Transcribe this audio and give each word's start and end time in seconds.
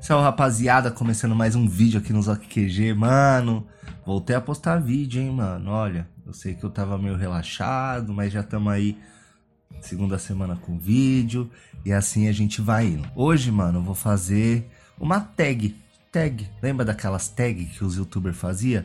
Salve 0.00 0.24
rapaziada, 0.24 0.90
começando 0.90 1.36
mais 1.36 1.54
um 1.54 1.68
vídeo 1.68 2.00
aqui 2.00 2.10
no 2.10 2.22
Zoc 2.22 2.40
QG, 2.46 2.94
mano. 2.94 3.66
Voltei 4.04 4.34
a 4.34 4.40
postar 4.40 4.78
vídeo, 4.78 5.20
hein, 5.20 5.30
mano. 5.30 5.70
Olha, 5.70 6.08
eu 6.26 6.32
sei 6.32 6.54
que 6.54 6.64
eu 6.64 6.70
tava 6.70 6.96
meio 6.96 7.16
relaxado, 7.16 8.10
mas 8.14 8.32
já 8.32 8.40
estamos 8.40 8.72
aí 8.72 8.96
segunda 9.82 10.18
semana 10.18 10.56
com 10.56 10.78
vídeo 10.78 11.50
e 11.84 11.92
assim 11.92 12.28
a 12.28 12.32
gente 12.32 12.62
vai 12.62 12.86
indo. 12.86 13.06
Hoje, 13.14 13.52
mano, 13.52 13.80
eu 13.80 13.82
vou 13.82 13.94
fazer 13.94 14.66
uma 14.98 15.20
tag. 15.20 15.76
Tag. 16.10 16.48
Lembra 16.62 16.86
daquelas 16.86 17.28
tags 17.28 17.76
que 17.76 17.84
os 17.84 17.96
youtubers 17.96 18.38
faziam? 18.38 18.82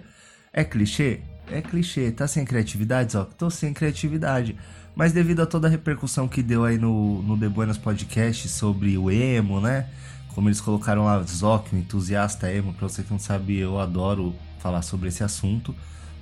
É 0.51 0.65
clichê? 0.65 1.21
É 1.49 1.61
clichê. 1.61 2.11
Tá 2.11 2.27
sem 2.27 2.43
criatividade, 2.43 3.13
Zoc? 3.13 3.33
Tô 3.35 3.49
sem 3.49 3.73
criatividade. 3.73 4.57
Mas 4.93 5.13
devido 5.13 5.41
a 5.41 5.45
toda 5.45 5.67
a 5.67 5.71
repercussão 5.71 6.27
que 6.27 6.43
deu 6.43 6.65
aí 6.65 6.77
no, 6.77 7.21
no 7.21 7.37
The 7.37 7.47
Buenas 7.47 7.77
Podcast 7.77 8.49
sobre 8.49 8.97
o 8.97 9.09
emo, 9.09 9.61
né? 9.61 9.87
Como 10.35 10.49
eles 10.49 10.59
colocaram 10.59 11.05
lá, 11.05 11.23
Zoc, 11.23 11.73
um 11.73 11.79
entusiasta 11.79 12.51
emo, 12.51 12.73
pra 12.73 12.89
você 12.89 13.01
que 13.01 13.09
não 13.09 13.17
sabe, 13.17 13.57
eu 13.57 13.79
adoro 13.79 14.35
falar 14.59 14.81
sobre 14.81 15.07
esse 15.07 15.23
assunto, 15.23 15.73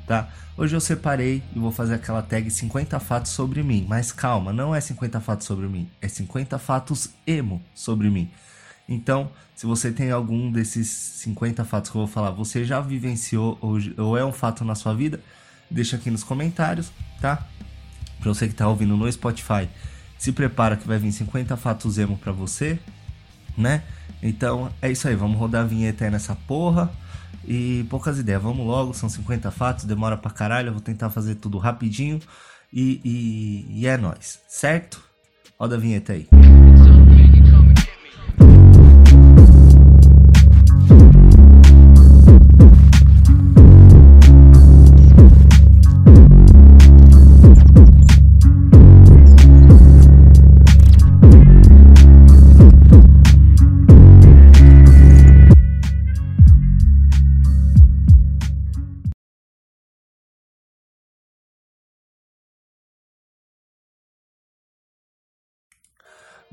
tá? 0.06 0.30
Hoje 0.56 0.76
eu 0.76 0.80
separei 0.80 1.42
e 1.56 1.58
vou 1.58 1.72
fazer 1.72 1.96
aquela 1.96 2.22
tag 2.22 2.48
50 2.48 3.00
fatos 3.00 3.32
sobre 3.32 3.64
mim. 3.64 3.88
Mas 3.90 4.12
calma, 4.12 4.54
não 4.54 4.76
é 4.76 4.80
50 4.80 5.20
fatos 5.20 5.48
sobre 5.48 5.68
mim, 5.68 5.90
é 6.00 6.08
50 6.08 6.60
fatos 6.60 7.10
emo 7.26 7.60
sobre 7.74 8.08
mim. 8.12 8.30
Então, 8.88 9.32
se 9.56 9.66
você 9.66 9.92
tem 9.92 10.12
algum 10.12 10.52
desses 10.52 10.88
50 10.90 11.66
fatos 11.66 11.90
que 11.90 11.98
eu 11.98 12.02
vou 12.02 12.08
falar, 12.08 12.30
você 12.30 12.64
já 12.64 12.80
vivenciou 12.82 13.58
ou, 13.60 13.80
ou 13.98 14.16
é 14.16 14.24
um 14.24 14.32
fato 14.32 14.64
na 14.64 14.76
sua 14.76 14.94
vida, 14.94 15.20
deixa 15.72 15.96
aqui 15.96 16.12
nos 16.12 16.24
comentários, 16.24 16.92
tá? 17.20 17.48
Pra 18.20 18.32
você 18.32 18.48
que 18.48 18.54
tá 18.54 18.68
ouvindo 18.68 18.96
no 18.96 19.12
Spotify, 19.12 19.68
se 20.20 20.32
prepara 20.32 20.78
que 20.78 20.88
vai 20.88 21.00
vir 21.00 21.12
50 21.12 21.58
fatos 21.58 21.98
emo 21.98 22.16
pra 22.16 22.32
você, 22.32 22.80
né? 23.58 23.84
Então 24.22 24.72
é 24.82 24.92
isso 24.92 25.08
aí, 25.08 25.16
vamos 25.16 25.38
rodar 25.38 25.64
a 25.64 25.68
vinheta 25.68 26.06
aí 26.06 26.12
nessa 26.12 26.36
porra. 26.36 26.92
E 27.46 27.86
poucas 27.90 28.18
ideias, 28.20 28.42
vamos 28.42 28.66
logo, 28.66 28.94
são 28.94 29.10
50 29.10 29.52
fatos, 29.52 29.84
demora 29.84 30.16
pra 30.16 30.32
caralho, 30.32 30.70
eu 30.70 30.74
vou 30.74 30.82
tentar 30.82 31.10
fazer 31.10 31.36
tudo 31.36 31.58
rapidinho. 31.58 32.20
E, 32.72 33.02
e, 33.04 33.82
e 33.82 33.88
é 33.88 33.98
nóis, 33.98 34.40
certo? 34.48 35.04
Roda 35.60 35.76
a 35.76 35.80
vinheta 35.80 36.14
aí. 36.14 36.28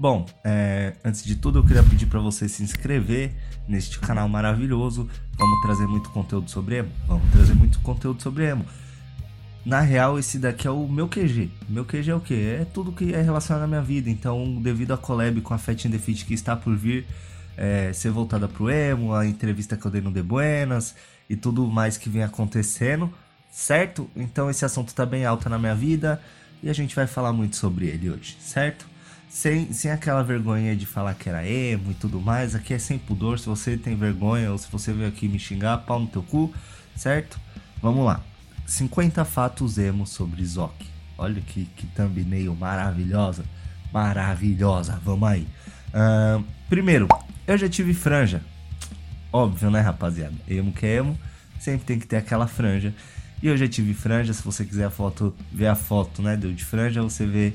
Bom, 0.01 0.25
é, 0.43 0.95
antes 1.05 1.23
de 1.23 1.37
tudo 1.37 1.59
eu 1.59 1.62
queria 1.62 1.83
pedir 1.83 2.06
para 2.06 2.20
você 2.20 2.48
se 2.48 2.62
inscrever 2.62 3.34
neste 3.69 3.98
canal 3.98 4.27
maravilhoso. 4.31 5.07
Vamos 5.37 5.61
trazer 5.61 5.87
muito 5.87 6.09
conteúdo 6.09 6.51
sobre 6.51 6.77
emo? 6.77 6.91
Vamos 7.07 7.31
trazer 7.31 7.53
muito 7.53 7.79
conteúdo 7.81 8.23
sobre 8.23 8.47
emo. 8.47 8.65
Na 9.62 9.83
real, 9.83 10.19
esse 10.19 10.39
daqui 10.39 10.67
é 10.67 10.70
o 10.70 10.89
meu 10.89 11.07
QG. 11.07 11.51
Meu 11.69 11.84
QG 11.84 12.12
é 12.12 12.15
o 12.15 12.20
que? 12.20 12.33
É 12.33 12.65
tudo 12.65 12.92
que 12.92 13.12
é 13.12 13.20
relacionado 13.20 13.65
à 13.65 13.67
minha 13.67 13.83
vida. 13.83 14.09
Então, 14.09 14.59
devido 14.62 14.95
à 14.95 14.97
collab 14.97 15.39
com 15.42 15.53
a 15.53 15.59
Fat 15.59 15.84
in 15.84 15.91
the 15.91 15.98
Fit 15.98 16.25
que 16.25 16.33
está 16.33 16.57
por 16.57 16.75
vir, 16.75 17.05
é, 17.55 17.92
ser 17.92 18.11
voltada 18.11 18.48
pro 18.48 18.70
emo, 18.70 19.12
a 19.12 19.27
entrevista 19.27 19.77
que 19.77 19.85
eu 19.85 19.91
dei 19.91 20.01
no 20.01 20.11
The 20.11 20.23
Buenas 20.23 20.95
e 21.29 21.37
tudo 21.37 21.67
mais 21.67 21.98
que 21.98 22.09
vem 22.09 22.23
acontecendo, 22.23 23.12
certo? 23.51 24.09
Então, 24.17 24.48
esse 24.48 24.64
assunto 24.64 24.95
tá 24.95 25.05
bem 25.05 25.27
alto 25.27 25.47
na 25.51 25.59
minha 25.59 25.75
vida 25.75 26.23
e 26.63 26.70
a 26.70 26.73
gente 26.73 26.97
vai 26.97 27.07
falar 27.07 27.35
muito 27.35 27.57
sobre 27.57 27.85
ele 27.85 28.08
hoje, 28.08 28.39
certo? 28.41 28.89
Sem, 29.30 29.73
sem 29.73 29.92
aquela 29.92 30.23
vergonha 30.23 30.74
de 30.74 30.85
falar 30.85 31.14
que 31.14 31.29
era 31.29 31.46
emo 31.48 31.92
e 31.92 31.95
tudo 31.95 32.20
mais. 32.20 32.55
Aqui 32.55 32.74
é 32.74 32.79
sem 32.79 32.98
pudor. 32.98 33.39
Se 33.39 33.46
você 33.46 33.79
tem 33.79 33.95
vergonha 33.96 34.51
ou 34.51 34.58
se 34.58 34.70
você 34.70 34.92
veio 34.92 35.08
aqui 35.08 35.29
me 35.29 35.39
xingar, 35.39 35.79
pau 35.79 36.01
no 36.01 36.08
teu 36.08 36.23
cu, 36.23 36.52
certo? 36.96 37.39
Vamos 37.80 38.05
lá. 38.05 38.20
50 38.67 39.24
fatos 39.24 39.79
emo 39.79 40.05
sobre 40.05 40.45
Zoc. 40.45 40.74
Olha 41.17 41.41
que, 41.41 41.64
que 41.77 41.86
thumbnail 41.86 42.55
maravilhosa. 42.57 43.45
Maravilhosa. 43.92 45.01
Vamos 45.05 45.29
aí. 45.29 45.47
Uh, 45.95 46.45
primeiro, 46.68 47.07
eu 47.47 47.57
já 47.57 47.68
tive 47.68 47.95
franja. 47.95 48.42
Óbvio, 49.33 49.70
né, 49.70 49.80
rapaziada? 49.80 50.35
Emo 50.48 50.73
que 50.73 50.86
é 50.86 50.97
emo, 50.97 51.17
sempre 51.61 51.86
tem 51.86 51.98
que 52.01 52.07
ter 52.07 52.17
aquela 52.17 52.48
franja. 52.48 52.92
E 53.41 53.47
eu 53.47 53.57
já 53.57 53.68
tive 53.68 53.95
franja. 53.95 54.33
Se 54.33 54.42
você 54.42 54.64
quiser 54.64 54.86
a 54.86 54.91
foto, 54.91 55.33
ver 55.52 55.68
a 55.68 55.77
foto, 55.77 56.20
né, 56.20 56.36
de 56.36 56.64
franja, 56.64 57.01
você 57.01 57.24
vê 57.24 57.52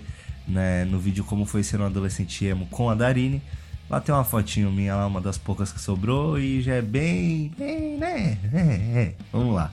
né, 0.47 0.85
no 0.85 0.99
vídeo 0.99 1.23
como 1.23 1.45
foi 1.45 1.63
ser 1.63 1.79
um 1.81 1.85
adolescente 1.85 2.45
emo 2.45 2.65
com 2.67 2.89
a 2.89 2.95
Darine. 2.95 3.41
Lá 3.89 4.01
tem 4.01 4.13
uma 4.13 4.23
fotinho 4.23 4.71
minha 4.71 4.95
lá, 4.95 5.05
uma 5.05 5.21
das 5.21 5.37
poucas 5.37 5.71
que 5.71 5.79
sobrou 5.79 6.39
e 6.39 6.61
já 6.61 6.73
é 6.73 6.81
bem, 6.81 7.51
bem 7.57 7.97
né? 7.97 8.37
É, 8.51 8.59
é. 8.59 9.15
Vamos 9.31 9.53
lá. 9.53 9.71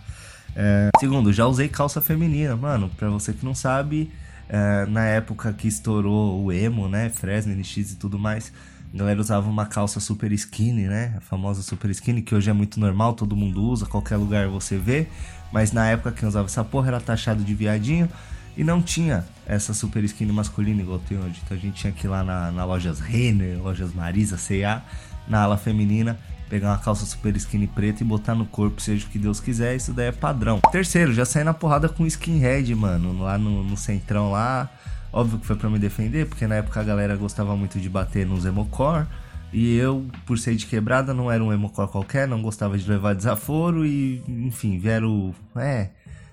É, 0.55 0.91
segundo, 1.01 1.33
já 1.33 1.47
usei 1.47 1.69
calça 1.69 2.01
feminina, 2.01 2.55
mano. 2.55 2.91
Pra 2.97 3.09
você 3.09 3.33
que 3.33 3.45
não 3.45 3.55
sabe, 3.55 4.11
é, 4.49 4.85
na 4.87 5.07
época 5.07 5.53
que 5.55 5.67
estourou 5.67 6.45
o 6.45 6.53
emo, 6.53 6.89
né? 6.89 7.09
Fresno, 7.09 7.55
NX 7.55 7.93
e 7.93 7.97
tudo 7.97 8.19
mais, 8.19 8.53
a 8.93 8.99
galera 8.99 9.19
usava 9.19 9.49
uma 9.49 9.65
calça 9.65 9.99
super 9.99 10.31
skinny, 10.33 10.83
né? 10.83 11.15
A 11.17 11.21
famosa 11.23 11.63
super 11.63 11.91
skinny, 11.91 12.21
que 12.21 12.35
hoje 12.35 12.51
é 12.51 12.53
muito 12.53 12.79
normal, 12.79 13.15
todo 13.15 13.35
mundo 13.35 13.63
usa, 13.63 13.87
qualquer 13.87 14.17
lugar 14.17 14.47
você 14.49 14.77
vê. 14.77 15.07
Mas 15.51 15.73
na 15.73 15.87
época 15.87 16.13
quem 16.13 16.29
usava 16.29 16.47
essa 16.47 16.63
porra 16.63 16.89
era 16.89 17.01
taxado 17.01 17.43
de 17.43 17.55
viadinho. 17.55 18.09
E 18.55 18.63
não 18.63 18.83
tinha 18.83 19.25
essa 19.47 19.75
super 19.75 20.05
skin 20.05 20.27
masculina 20.27 20.83
igual 20.83 20.99
tem 20.99 21.19
hoje. 21.19 21.41
Então 21.45 21.57
a 21.57 21.61
gente 21.61 21.75
tinha 21.75 21.93
que 21.93 22.07
ir 22.07 22.11
lá 22.11 22.23
na, 22.23 22.51
na 22.51 22.65
lojas 22.65 23.01
Renner, 23.01 23.61
lojas 23.63 23.93
Marisa, 23.95 24.37
C&A, 24.37 24.83
na 25.27 25.43
ala 25.43 25.57
feminina, 25.57 26.19
pegar 26.49 26.69
uma 26.69 26.79
calça 26.79 27.05
super 27.07 27.35
skinny 27.37 27.67
preta 27.67 28.03
e 28.03 28.07
botar 28.07 28.35
no 28.35 28.45
corpo, 28.45 28.81
seja 28.81 29.07
o 29.07 29.09
que 29.09 29.19
Deus 29.19 29.41
quiser, 29.41 29.75
isso 29.77 29.93
daí 29.93 30.09
é 30.09 30.13
padrão. 30.13 30.61
Terceiro, 30.71 31.13
já 31.13 31.25
saí 31.25 31.45
na 31.45 31.55
porrada 31.55 31.89
com 31.89 32.07
skinhead, 32.07 32.75
mano, 32.75 33.23
lá 33.23 33.39
no, 33.39 33.65
no 33.65 33.77
centrão 33.77 34.31
lá. 34.31 34.69
Óbvio 35.13 35.39
que 35.39 35.47
foi 35.47 35.57
para 35.57 35.69
me 35.69 35.79
defender, 35.79 36.27
porque 36.27 36.47
na 36.47 36.57
época 36.57 36.81
a 36.81 36.83
galera 36.83 37.17
gostava 37.17 37.55
muito 37.57 37.79
de 37.79 37.89
bater 37.89 38.27
nos 38.27 38.45
emocore. 38.45 39.07
E 39.53 39.77
eu, 39.77 40.07
por 40.25 40.39
ser 40.39 40.55
de 40.55 40.65
quebrada, 40.65 41.13
não 41.13 41.31
era 41.31 41.45
um 41.45 41.53
emocore 41.53 41.89
qualquer, 41.89 42.27
não 42.27 42.41
gostava 42.41 42.79
de 42.79 42.89
levar 42.89 43.15
desaforo 43.15 43.85
e, 43.85 44.23
enfim, 44.27 44.79
vieram. 44.79 45.35
É, 45.55 45.91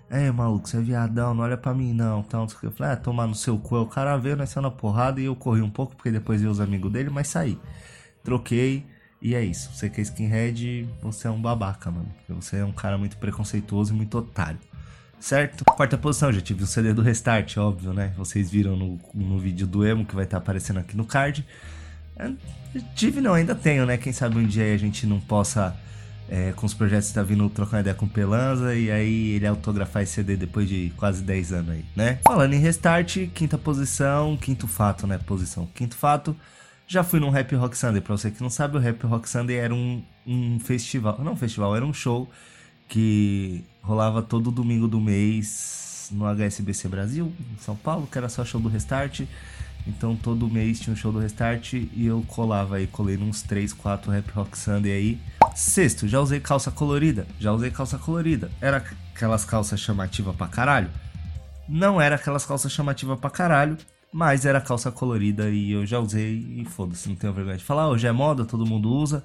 é, 0.10 0.32
maluco, 0.32 0.68
você 0.68 0.78
é 0.78 0.82
viadão, 0.82 1.34
não 1.34 1.44
olha 1.44 1.56
pra 1.58 1.74
mim 1.74 1.94
não. 1.94 2.22
Então, 2.22 2.48
eu 2.64 2.72
falei, 2.72 2.94
ah, 2.94 2.98
tomar 2.98 3.28
no 3.28 3.36
seu 3.36 3.58
cu. 3.58 3.76
O 3.78 3.86
cara 3.86 4.18
veio, 4.18 4.36
nasceu 4.36 4.62
na 4.62 4.72
porrada 4.72 5.22
e 5.22 5.26
eu 5.26 5.36
corri 5.36 5.62
um 5.62 5.70
pouco, 5.70 5.96
porque 5.96 6.10
depois 6.10 6.42
vi 6.42 6.48
os 6.48 6.60
amigos 6.60 6.92
dele, 6.92 7.10
mas 7.10 7.28
saí. 7.28 7.60
Troquei 8.24 8.86
e 9.22 9.36
é 9.36 9.44
isso. 9.44 9.72
Você 9.74 9.90
que 9.90 10.00
é 10.00 10.04
skinhead, 10.04 10.90
você 11.02 11.28
é 11.28 11.32
um 11.32 11.42
babaca, 11.42 11.92
mano. 11.92 12.10
Você 12.30 12.58
é 12.58 12.66
um 12.66 12.72
cara 12.72 12.98
muito 12.98 13.18
preconceituoso 13.18 13.94
e 13.94 13.96
muito 13.96 14.18
otário. 14.18 14.60
Certo? 15.20 15.66
Quarta 15.66 15.98
posição, 15.98 16.32
já 16.32 16.40
tive 16.40 16.64
o 16.64 16.68
CD 16.68 16.94
do 16.94 17.02
Restart, 17.02 17.58
óbvio, 17.58 17.94
né? 17.94 18.14
Vocês 18.18 18.50
viram 18.50 18.78
no, 18.78 19.00
no 19.14 19.38
vídeo 19.38 19.68
do 19.68 19.86
emo 19.86 20.06
que 20.06 20.16
vai 20.16 20.24
estar 20.24 20.38
tá 20.38 20.42
aparecendo 20.42 20.80
aqui 20.80 20.96
no 20.96 21.06
card. 21.06 21.46
É, 22.16 22.32
tive 22.96 23.20
não, 23.20 23.34
ainda 23.34 23.54
tenho, 23.54 23.86
né? 23.86 23.98
Quem 23.98 24.14
sabe 24.14 24.38
um 24.38 24.48
dia 24.48 24.74
a 24.74 24.78
gente 24.78 25.06
não 25.06 25.20
possa 25.20 25.76
é, 26.30 26.52
com 26.52 26.66
os 26.66 26.74
projetos 26.74 27.10
que 27.10 27.14
tá 27.16 27.24
vindo 27.24 27.50
trocar 27.50 27.80
ideia 27.80 27.96
com 27.96 28.06
o 28.06 28.10
Pelanza 28.10 28.76
e 28.76 28.92
aí 28.92 29.32
ele 29.32 29.48
autografar 29.48 30.04
esse 30.04 30.14
CD 30.14 30.38
depois 30.38 30.70
de 30.70 30.94
quase 30.96 31.24
10 31.24 31.54
anos 31.54 31.70
aí, 31.72 31.86
né? 31.96 32.20
Falando 32.24 32.54
em 32.54 32.60
Restart, 32.60 33.28
quinta 33.34 33.58
posição, 33.58 34.38
quinto 34.38 34.68
fato, 34.68 35.08
né? 35.08 35.18
Posição. 35.18 35.68
Quinto 35.74 35.96
fato, 35.96 36.36
já 36.88 37.04
fui 37.04 37.20
num 37.20 37.30
Rap 37.30 37.54
Rock 37.56 37.78
Sunday. 37.78 38.02
Pra 38.02 38.16
você 38.16 38.30
que 38.30 38.42
não 38.42 38.50
sabe, 38.50 38.78
o 38.78 38.80
Rap 38.80 39.04
Rock 39.04 39.28
Sunday 39.28 39.58
era 39.58 39.74
um, 39.74 40.04
um 40.26 40.60
festival, 40.60 41.20
não 41.24 41.34
um 41.34 41.38
festival, 41.38 41.76
era 41.76 41.86
um 41.86 41.94
show 41.94 42.30
que 42.88 43.64
rolava 43.82 44.22
todo 44.22 44.52
domingo 44.52 44.88
do 44.88 45.00
mês 45.00 46.10
no 46.12 46.26
HSBC 46.26 46.88
Brasil, 46.88 47.32
em 47.54 47.58
São 47.60 47.76
Paulo, 47.76 48.08
que 48.12 48.18
era 48.18 48.30
só 48.30 48.44
show 48.44 48.60
do 48.60 48.70
Restart. 48.70 49.22
Então 49.90 50.16
todo 50.16 50.48
mês 50.48 50.80
tinha 50.80 50.94
um 50.94 50.96
show 50.96 51.12
do 51.12 51.20
Restart 51.20 51.74
e 51.74 52.06
eu 52.06 52.24
colava 52.28 52.78
aí, 52.78 52.88
colei 52.88 53.18
uns 53.18 53.42
3, 53.42 53.74
4 53.74 54.12
Rap 54.12 54.30
Rock 54.32 54.58
Sunday 54.58 54.92
aí 54.92 55.20
Sexto, 55.56 56.08
já 56.08 56.22
usei 56.22 56.40
calça 56.40 56.72
colorida. 56.72 57.28
Já 57.40 57.52
usei 57.52 57.72
calça 57.72 57.98
colorida. 57.98 58.50
Era 58.62 58.78
aquelas 59.14 59.44
calças 59.44 59.80
chamativas 59.80 60.36
pra 60.36 60.48
caralho? 60.48 60.90
Não 61.68 62.00
era 62.00 62.16
aquelas 62.16 62.46
calças 62.46 62.72
chamativas 62.72 63.20
pra 63.20 63.30
caralho, 63.30 63.78
mas 64.12 64.46
era 64.46 64.62
calça 64.62 64.92
colorida 64.92 65.50
e 65.50 65.72
eu 65.72 65.86
já 65.86 66.00
usei 66.00 66.34
e 66.34 66.66
foda-se, 66.66 67.10
não 67.10 67.16
tenho 67.16 67.34
vergonha 67.34 67.58
de 67.58 67.64
falar. 67.64 67.90
Hoje 67.90 68.08
é 68.08 68.12
moda, 68.12 68.46
todo 68.46 68.66
mundo 68.66 68.90
usa, 68.90 69.24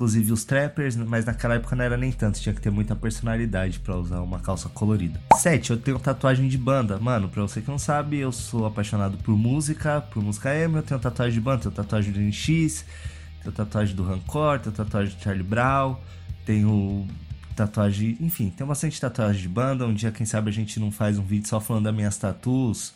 inclusive 0.00 0.32
os 0.32 0.44
trappers, 0.44 0.96
mas 0.96 1.26
naquela 1.26 1.56
época 1.56 1.76
não 1.76 1.84
era 1.84 1.94
nem 1.94 2.10
tanto, 2.10 2.40
tinha 2.40 2.54
que 2.54 2.60
ter 2.62 2.70
muita 2.70 2.96
personalidade 2.96 3.78
para 3.78 3.94
usar 3.94 4.22
uma 4.22 4.40
calça 4.40 4.66
colorida. 4.70 5.20
7. 5.36 5.72
Eu 5.72 5.76
tenho 5.76 5.98
tatuagem 5.98 6.48
de 6.48 6.56
banda. 6.56 6.98
Mano, 6.98 7.28
pra 7.28 7.42
você 7.42 7.60
que 7.60 7.68
não 7.68 7.78
sabe, 7.78 8.16
eu 8.16 8.32
sou 8.32 8.64
apaixonado 8.64 9.18
por 9.18 9.36
música, 9.36 10.00
por 10.00 10.22
música 10.22 10.56
emo, 10.56 10.78
eu 10.78 10.82
tenho 10.82 10.98
tatuagem 10.98 11.34
de 11.34 11.40
banda, 11.42 11.58
tenho 11.64 11.74
tatuagem 11.74 12.14
de 12.14 12.18
NX, 12.18 12.86
Tenho 13.42 13.54
tatuagem 13.54 13.94
do 13.94 14.02
Rancor, 14.02 14.58
tenho 14.60 14.74
tatuagem 14.74 15.14
do 15.14 15.22
Charlie 15.22 15.42
Brown, 15.42 15.98
tenho 16.46 17.06
tatuagem, 17.54 18.16
enfim, 18.22 18.48
tem 18.48 18.66
bastante 18.66 18.98
tatuagem 18.98 19.42
de 19.42 19.48
banda. 19.50 19.86
Um 19.86 19.92
dia, 19.92 20.10
quem 20.10 20.24
sabe, 20.24 20.48
a 20.48 20.52
gente 20.52 20.80
não 20.80 20.90
faz 20.90 21.18
um 21.18 21.24
vídeo 21.24 21.46
só 21.46 21.60
falando 21.60 21.84
das 21.84 21.94
minhas 21.94 22.16
tatuas 22.16 22.94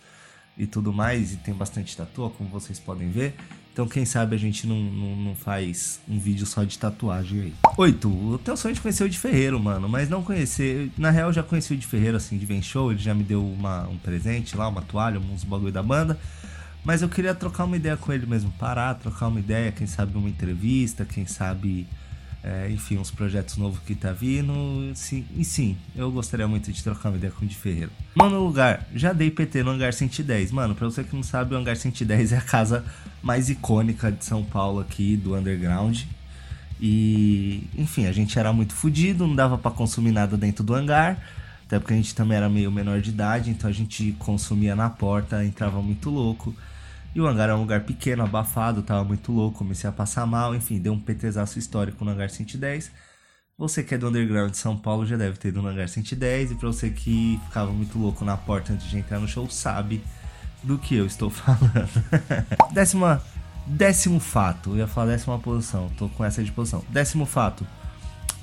e 0.56 0.66
tudo 0.66 0.90
mais. 0.90 1.34
E 1.34 1.36
tem 1.36 1.52
bastante 1.52 1.94
tatu, 1.94 2.32
como 2.38 2.48
vocês 2.48 2.80
podem 2.80 3.10
ver. 3.10 3.36
Então, 3.74 3.88
quem 3.88 4.04
sabe 4.04 4.36
a 4.36 4.38
gente 4.38 4.68
não, 4.68 4.76
não, 4.80 5.16
não, 5.16 5.34
faz 5.34 6.00
um 6.08 6.16
vídeo 6.16 6.46
só 6.46 6.62
de 6.62 6.78
tatuagem 6.78 7.40
aí. 7.40 7.52
Oito, 7.76 8.08
eu 8.30 8.38
tenho 8.38 8.56
sonho 8.56 8.72
de 8.72 8.80
conhecer 8.80 9.02
o 9.02 9.08
de 9.08 9.18
Ferreiro, 9.18 9.58
mano, 9.58 9.88
mas 9.88 10.08
não 10.08 10.22
conhecer. 10.22 10.92
Na 10.96 11.10
real, 11.10 11.32
já 11.32 11.42
conheci 11.42 11.74
o 11.74 11.76
de 11.76 11.84
Ferreiro, 11.84 12.16
assim, 12.16 12.38
de 12.38 12.62
Show. 12.62 12.92
Ele 12.92 13.00
já 13.00 13.12
me 13.12 13.24
deu 13.24 13.44
uma, 13.44 13.88
um 13.88 13.98
presente 13.98 14.56
lá, 14.56 14.68
uma 14.68 14.80
toalha, 14.80 15.18
uns 15.18 15.42
bagulho 15.42 15.72
da 15.72 15.82
banda. 15.82 16.16
Mas 16.84 17.02
eu 17.02 17.08
queria 17.08 17.34
trocar 17.34 17.64
uma 17.64 17.76
ideia 17.76 17.96
com 17.96 18.12
ele 18.12 18.26
mesmo, 18.26 18.52
parar, 18.52 18.94
trocar 18.94 19.26
uma 19.26 19.40
ideia, 19.40 19.72
quem 19.72 19.88
sabe 19.88 20.16
uma 20.16 20.28
entrevista, 20.28 21.04
quem 21.04 21.26
sabe 21.26 21.84
é, 22.44 22.70
enfim, 22.70 22.98
uns 22.98 23.10
projetos 23.10 23.56
novos 23.56 23.78
que 23.80 23.94
tá 23.94 24.12
vindo. 24.12 24.52
Sim, 24.94 25.24
e 25.34 25.42
sim, 25.44 25.78
eu 25.96 26.12
gostaria 26.12 26.46
muito 26.46 26.70
de 26.70 26.84
trocar 26.84 27.08
uma 27.08 27.16
ideia 27.16 27.32
com 27.32 27.44
o 27.44 27.48
de 27.48 27.56
Ferreira. 27.56 27.90
Nono 28.14 28.44
lugar, 28.44 28.86
já 28.94 29.14
dei 29.14 29.30
PT 29.30 29.62
no 29.62 29.70
Hangar 29.70 29.94
110. 29.94 30.52
Mano, 30.52 30.74
pra 30.74 30.86
você 30.86 31.02
que 31.02 31.16
não 31.16 31.22
sabe, 31.22 31.54
o 31.54 31.58
Hangar 31.58 31.74
110 31.74 32.32
é 32.32 32.36
a 32.36 32.42
casa 32.42 32.84
mais 33.22 33.48
icônica 33.48 34.12
de 34.12 34.22
São 34.26 34.44
Paulo 34.44 34.80
aqui, 34.80 35.16
do 35.16 35.34
underground. 35.34 36.02
E, 36.78 37.66
enfim, 37.78 38.04
a 38.06 38.12
gente 38.12 38.38
era 38.38 38.52
muito 38.52 38.74
fodido, 38.74 39.26
não 39.26 39.34
dava 39.34 39.56
para 39.56 39.70
consumir 39.70 40.12
nada 40.12 40.36
dentro 40.36 40.62
do 40.62 40.74
hangar. 40.74 41.18
Até 41.66 41.78
porque 41.78 41.94
a 41.94 41.96
gente 41.96 42.14
também 42.14 42.36
era 42.36 42.48
meio 42.50 42.70
menor 42.70 43.00
de 43.00 43.08
idade, 43.08 43.48
então 43.48 43.70
a 43.70 43.72
gente 43.72 44.14
consumia 44.18 44.76
na 44.76 44.90
porta, 44.90 45.42
entrava 45.42 45.80
muito 45.80 46.10
louco. 46.10 46.54
E 47.14 47.20
o 47.20 47.26
hangar 47.26 47.48
é 47.48 47.54
um 47.54 47.60
lugar 47.60 47.82
pequeno, 47.82 48.24
abafado, 48.24 48.82
tava 48.82 49.04
muito 49.04 49.30
louco, 49.30 49.58
comecei 49.58 49.88
a 49.88 49.92
passar 49.92 50.26
mal, 50.26 50.54
enfim, 50.54 50.80
deu 50.80 50.92
um 50.92 50.98
PTzaço 50.98 51.58
histórico 51.58 52.04
no 52.04 52.10
hangar 52.10 52.28
110. 52.28 52.90
Você 53.56 53.84
que 53.84 53.94
é 53.94 53.98
do 53.98 54.08
underground 54.08 54.50
de 54.50 54.56
São 54.56 54.76
Paulo 54.76 55.06
já 55.06 55.16
deve 55.16 55.38
ter 55.38 55.48
ido 55.48 55.62
no 55.62 55.68
hangar 55.68 55.88
110, 55.88 56.50
e 56.50 56.54
pra 56.56 56.66
você 56.66 56.90
que 56.90 57.40
ficava 57.44 57.70
muito 57.70 57.96
louco 57.98 58.24
na 58.24 58.36
porta 58.36 58.72
antes 58.72 58.88
de 58.88 58.98
entrar 58.98 59.20
no 59.20 59.28
show, 59.28 59.48
sabe 59.48 60.02
do 60.62 60.76
que 60.76 60.96
eu 60.96 61.06
estou 61.06 61.30
falando. 61.30 61.88
Décima, 62.72 63.22
décimo 63.64 64.18
fato, 64.18 64.70
eu 64.70 64.78
ia 64.78 64.88
falar 64.88 65.12
décima 65.12 65.38
posição, 65.38 65.88
tô 65.96 66.08
com 66.08 66.24
essa 66.24 66.42
de 66.42 66.50
posição. 66.50 66.84
Décimo 66.88 67.26
fato, 67.26 67.64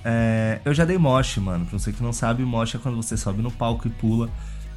é, 0.05 0.61
eu 0.63 0.73
já 0.73 0.85
dei 0.85 0.97
mosh, 0.97 1.37
mano. 1.37 1.65
Pra 1.65 1.77
você 1.77 1.91
que 1.91 2.01
não 2.01 2.13
sabe, 2.13 2.43
mosh 2.43 2.75
é 2.75 2.77
quando 2.77 2.95
você 2.95 3.17
sobe 3.17 3.41
no 3.41 3.51
palco 3.51 3.87
e 3.87 3.91
pula 3.91 4.29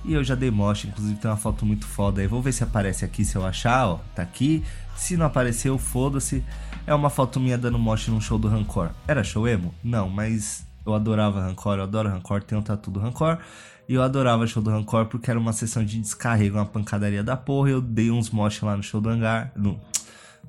e 0.05 0.13
eu 0.13 0.23
já 0.23 0.35
dei 0.35 0.51
mocha, 0.51 0.87
inclusive 0.87 1.19
tem 1.19 1.31
uma 1.31 1.37
foto 1.37 1.65
muito 1.65 1.87
foda 1.87 2.21
aí. 2.21 2.27
Vou 2.27 2.43
ver 2.43 2.53
se 2.53 2.63
aparece 2.63 3.05
aqui, 3.05 3.25
se 3.25 3.37
eu 3.37 3.45
achar, 3.45 3.87
ó. 3.89 4.01
Tá 4.15 4.23
aqui. 4.23 4.63
Se 4.95 5.17
não 5.17 5.27
apareceu, 5.27 5.79
foda-se. 5.79 6.45
É 6.87 6.95
uma 6.95 7.11
foto 7.11 7.41
minha 7.41 7.57
dando 7.57 7.79
mocha 7.79 8.11
num 8.11 8.21
show 8.21 8.39
do 8.39 8.49
Rancor. 8.49 8.91
Era 9.09 9.25
show 9.25 9.49
emo? 9.49 9.75
Não, 9.83 10.09
mas 10.09 10.67
eu 10.87 10.95
adorava 10.95 11.41
Rancor, 11.41 11.79
eu 11.79 11.85
adoro 11.85 12.11
Rancor, 12.11 12.43
tenho 12.43 12.61
um 12.61 12.65
tatu 12.65 12.91
do 12.91 13.01
Rancor. 13.01 13.39
E 13.89 13.95
eu 13.95 14.03
adorava 14.03 14.47
show 14.47 14.63
do 14.63 14.71
Rancor 14.71 15.07
porque 15.07 15.31
era 15.31 15.39
uma 15.39 15.53
sessão 15.53 15.85
de 15.85 15.99
descarrego, 15.99 16.57
uma 16.57 16.67
pancadaria 16.67 17.23
da 17.23 17.37
porra. 17.37 17.71
Eu 17.71 17.81
dei 17.81 18.11
uns 18.11 18.31
mocha 18.31 18.65
lá 18.65 18.77
no 18.77 18.83
show 18.83 19.01
do 19.01 19.09
hangar, 19.09 19.53
no, 19.57 19.81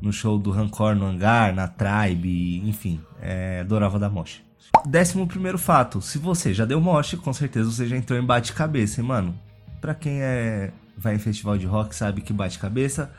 no 0.02 0.12
show 0.12 0.38
do 0.38 0.52
Rancor 0.52 0.96
no 0.96 1.06
hangar, 1.06 1.54
na 1.54 1.68
Tribe, 1.68 2.62
enfim. 2.68 3.02
É, 3.22 3.62
adorava 3.62 3.98
dar 3.98 4.10
mocha. 4.10 4.42
Décimo 4.86 5.26
primeiro 5.26 5.58
fato, 5.58 6.02
se 6.02 6.18
você 6.18 6.54
já 6.54 6.66
deu 6.66 6.80
moche, 6.80 7.18
com 7.18 7.34
certeza 7.34 7.72
você 7.72 7.88
já 7.88 7.98
entrou 7.98 8.20
em 8.20 8.26
bate-cabeça, 8.26 9.02
hein, 9.02 9.08
mano? 9.08 9.45
Pra 9.86 9.94
quem 9.94 10.20
é 10.20 10.72
vai 10.98 11.14
em 11.14 11.20
festival 11.20 11.60
de 11.60 11.68
rock 11.68 11.96
sabe 11.96 12.22
que 12.22 12.34
bate-cabeça 12.34 13.12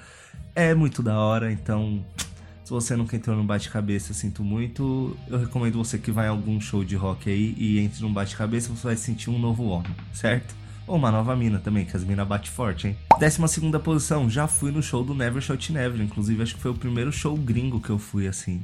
é 0.52 0.74
muito 0.74 1.00
da 1.00 1.16
hora, 1.16 1.52
então 1.52 2.04
se 2.64 2.72
você 2.72 2.96
nunca 2.96 3.14
entrou 3.14 3.36
no 3.36 3.44
bate-cabeça, 3.44 4.12
sinto 4.12 4.42
muito. 4.42 5.16
Eu 5.28 5.38
recomendo 5.38 5.78
você 5.78 5.96
que 5.96 6.10
vá 6.10 6.24
em 6.24 6.28
algum 6.28 6.60
show 6.60 6.82
de 6.82 6.96
rock 6.96 7.30
aí 7.30 7.54
e 7.56 7.78
entre 7.78 8.02
num 8.02 8.12
bate-cabeça, 8.12 8.74
você 8.74 8.82
vai 8.82 8.96
sentir 8.96 9.30
um 9.30 9.38
novo 9.38 9.62
homem, 9.66 9.94
certo? 10.12 10.56
Ou 10.88 10.96
uma 10.96 11.12
nova 11.12 11.36
mina 11.36 11.60
também, 11.60 11.84
que 11.84 11.96
as 11.96 12.02
minas 12.02 12.26
bate 12.26 12.50
forte, 12.50 12.88
hein? 12.88 12.96
Décima 13.20 13.46
segunda 13.46 13.78
posição, 13.78 14.28
já 14.28 14.48
fui 14.48 14.72
no 14.72 14.82
show 14.82 15.04
do 15.04 15.14
Never 15.14 15.40
Shot 15.40 15.72
Never, 15.72 16.02
inclusive 16.02 16.42
acho 16.42 16.56
que 16.56 16.60
foi 16.60 16.72
o 16.72 16.74
primeiro 16.74 17.12
show 17.12 17.36
gringo 17.36 17.80
que 17.80 17.90
eu 17.90 17.98
fui 18.00 18.26
assim. 18.26 18.60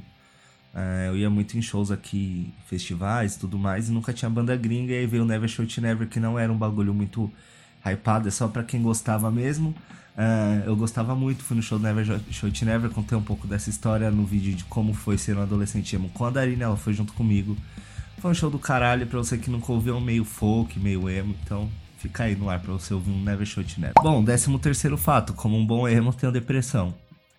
É, 0.75 1.07
eu 1.07 1.17
ia 1.17 1.31
muito 1.31 1.57
em 1.57 1.63
shows 1.63 1.93
aqui, 1.93 2.53
festivais 2.67 3.37
tudo 3.37 3.57
mais, 3.57 3.89
e 3.89 3.93
nunca 3.93 4.13
tinha 4.13 4.29
banda 4.29 4.57
gringa, 4.57 4.93
e 4.93 4.99
aí 4.99 5.07
veio 5.07 5.23
o 5.23 5.27
Never 5.27 5.49
Shot 5.49 5.81
Never, 5.81 6.09
que 6.09 6.19
não 6.19 6.37
era 6.37 6.53
um 6.53 6.59
bagulho 6.59 6.93
muito 6.93 7.31
hypado, 7.85 8.29
é 8.29 8.31
só 8.31 8.49
para 8.49 8.63
quem 8.63 8.83
gostava 8.83 9.31
mesmo. 9.31 9.75
É, 10.17 10.65
eu 10.67 10.77
gostava 10.77 11.15
muito, 11.15 11.43
fui 11.43 11.57
no 11.57 11.63
show 11.63 11.79
Never 11.79 12.21
Shot 12.31 12.65
Never, 12.65 12.91
contei 12.91 13.17
um 13.17 13.23
pouco 13.23 13.47
dessa 13.47 13.71
história 13.71 14.11
no 14.11 14.27
vídeo 14.27 14.55
de 14.55 14.65
como 14.65 14.93
foi 14.93 15.17
ser 15.17 15.37
um 15.37 15.43
adolescente 15.43 15.97
emo 15.97 16.11
com 16.11 16.25
a 16.25 16.31
Darina, 16.31 16.65
ela 16.65 16.77
foi 16.77 16.93
junto 16.93 17.13
comigo. 17.15 17.57
Foi 18.19 18.31
um 18.31 18.35
show 18.35 18.51
do 18.51 18.59
caralho, 18.59 19.07
pra 19.07 19.19
você 19.19 19.39
que 19.39 19.51
nunca 19.51 19.73
ouviu, 19.73 19.99
meio 20.01 20.25
folk, 20.25 20.79
meio 20.79 21.09
emo, 21.09 21.35
então 21.43 21.69
fica 21.97 22.25
aí 22.25 22.37
no 22.37 22.51
ar 22.51 22.61
pra 22.61 22.73
você 22.73 22.93
ouvir 22.93 23.11
um 23.11 23.23
Never 23.23 23.47
Shot 23.47 23.81
Never. 23.81 23.95
Bom, 24.03 24.23
décimo 24.23 24.59
terceiro 24.59 24.99
fato, 24.99 25.33
como 25.33 25.57
um 25.57 25.67
bom 25.67 25.89
emo, 25.89 26.13
tenho 26.13 26.31
depressão. 26.31 26.95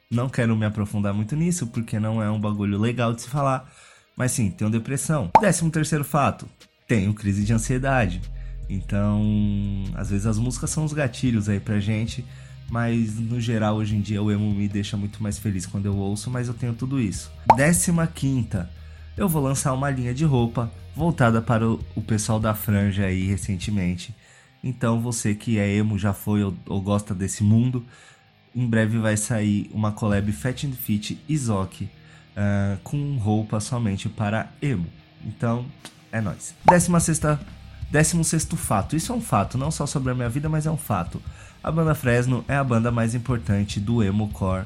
Não 0.10 0.28
quero 0.28 0.56
me 0.56 0.66
aprofundar 0.66 1.14
muito 1.14 1.36
nisso, 1.36 1.68
porque 1.68 2.00
não 2.00 2.22
é 2.22 2.30
um 2.30 2.40
bagulho 2.40 2.80
legal 2.80 3.14
de 3.14 3.22
se 3.22 3.30
falar. 3.30 3.72
Mas 4.16 4.32
sim, 4.32 4.52
tenho 4.52 4.70
depressão. 4.70 5.32
Décimo 5.40 5.72
terceiro 5.72 6.04
fato, 6.04 6.48
tenho 6.88 7.14
crise 7.14 7.44
de 7.44 7.54
ansiedade. 7.54 8.22
Então, 8.70 9.84
às 9.94 10.10
vezes 10.10 10.26
as 10.26 10.38
músicas 10.38 10.70
são 10.70 10.84
os 10.86 10.94
gatilhos 10.94 11.50
aí 11.50 11.60
pra 11.60 11.80
gente, 11.80 12.26
mas 12.70 13.20
no 13.20 13.40
geral 13.40 13.76
hoje 13.76 13.96
em 13.96 14.02
dia 14.02 14.22
o 14.22 14.32
emo 14.32 14.54
me 14.54 14.68
deixa 14.68 14.98
muito 14.98 15.22
mais 15.22 15.38
feliz 15.38 15.66
quando 15.66 15.86
eu 15.86 15.96
ouço, 15.96 16.30
mas 16.30 16.48
eu 16.48 16.54
tenho 16.54 16.74
tudo 16.74 17.00
isso. 17.00 17.32
Décima 17.56 18.08
quinta, 18.08 18.70
eu 19.16 19.30
vou 19.30 19.42
lançar 19.42 19.74
uma 19.74 19.90
linha 19.90 20.14
de 20.14 20.26
roupa 20.26 20.72
voltada 20.96 21.42
para 21.42 21.68
o, 21.70 22.02
pessoal 22.06 22.40
da 22.40 22.54
franja 22.54 23.06
aí 23.06 23.26
recentemente. 23.26 24.16
Então 24.64 25.02
você 25.02 25.36
que 25.36 25.60
é 25.60 25.76
emo, 25.76 26.00
já 26.00 26.14
foi 26.14 26.44
ou, 26.44 26.54
ou 26.68 26.82
gosta 26.82 27.14
desse 27.14 27.44
mundo, 27.44 27.86
em 28.56 28.68
breve 28.68 28.98
vai 28.98 29.18
sair 29.18 29.70
uma 29.74 29.92
collab 29.92 30.32
Fat 30.32 30.64
and 30.64 30.74
Fit 30.74 31.20
Izoki 31.28 31.90
uh, 32.38 32.78
com 32.84 33.18
roupa 33.18 33.60
somente 33.60 34.08
para 34.08 34.52
emo. 34.62 34.88
Então, 35.26 35.66
é 36.12 36.22
nóis. 36.22 36.54
Décima 36.66 37.00
sexta, 37.00 37.40
décimo 37.94 38.24
sexto 38.24 38.58
fato. 38.58 38.96
Isso 38.96 39.12
é 39.12 39.16
um 39.16 39.22
fato, 39.22 39.56
não 39.56 39.70
só 39.70 39.86
sobre 39.86 40.12
a 40.12 40.16
minha 40.16 40.28
vida, 40.28 40.50
mas 40.50 40.66
é 40.66 40.72
um 40.72 40.78
fato. 40.78 41.22
A 41.64 41.72
banda 41.72 41.94
Fresno 41.94 42.44
é 42.48 42.56
a 42.56 42.64
banda 42.64 42.92
mais 42.92 43.14
importante 43.14 43.80
do 43.80 44.04
emo 44.04 44.30
core 44.30 44.66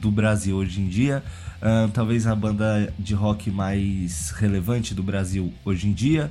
do 0.00 0.10
Brasil 0.10 0.56
hoje 0.56 0.80
em 0.80 0.88
dia. 0.88 1.22
Uh, 1.62 1.88
talvez 1.92 2.26
a 2.26 2.34
banda 2.34 2.92
de 2.98 3.14
rock 3.14 3.52
mais 3.52 4.30
relevante 4.30 4.92
do 4.94 5.02
Brasil 5.02 5.54
hoje 5.64 5.86
em 5.88 5.92
dia. 5.92 6.30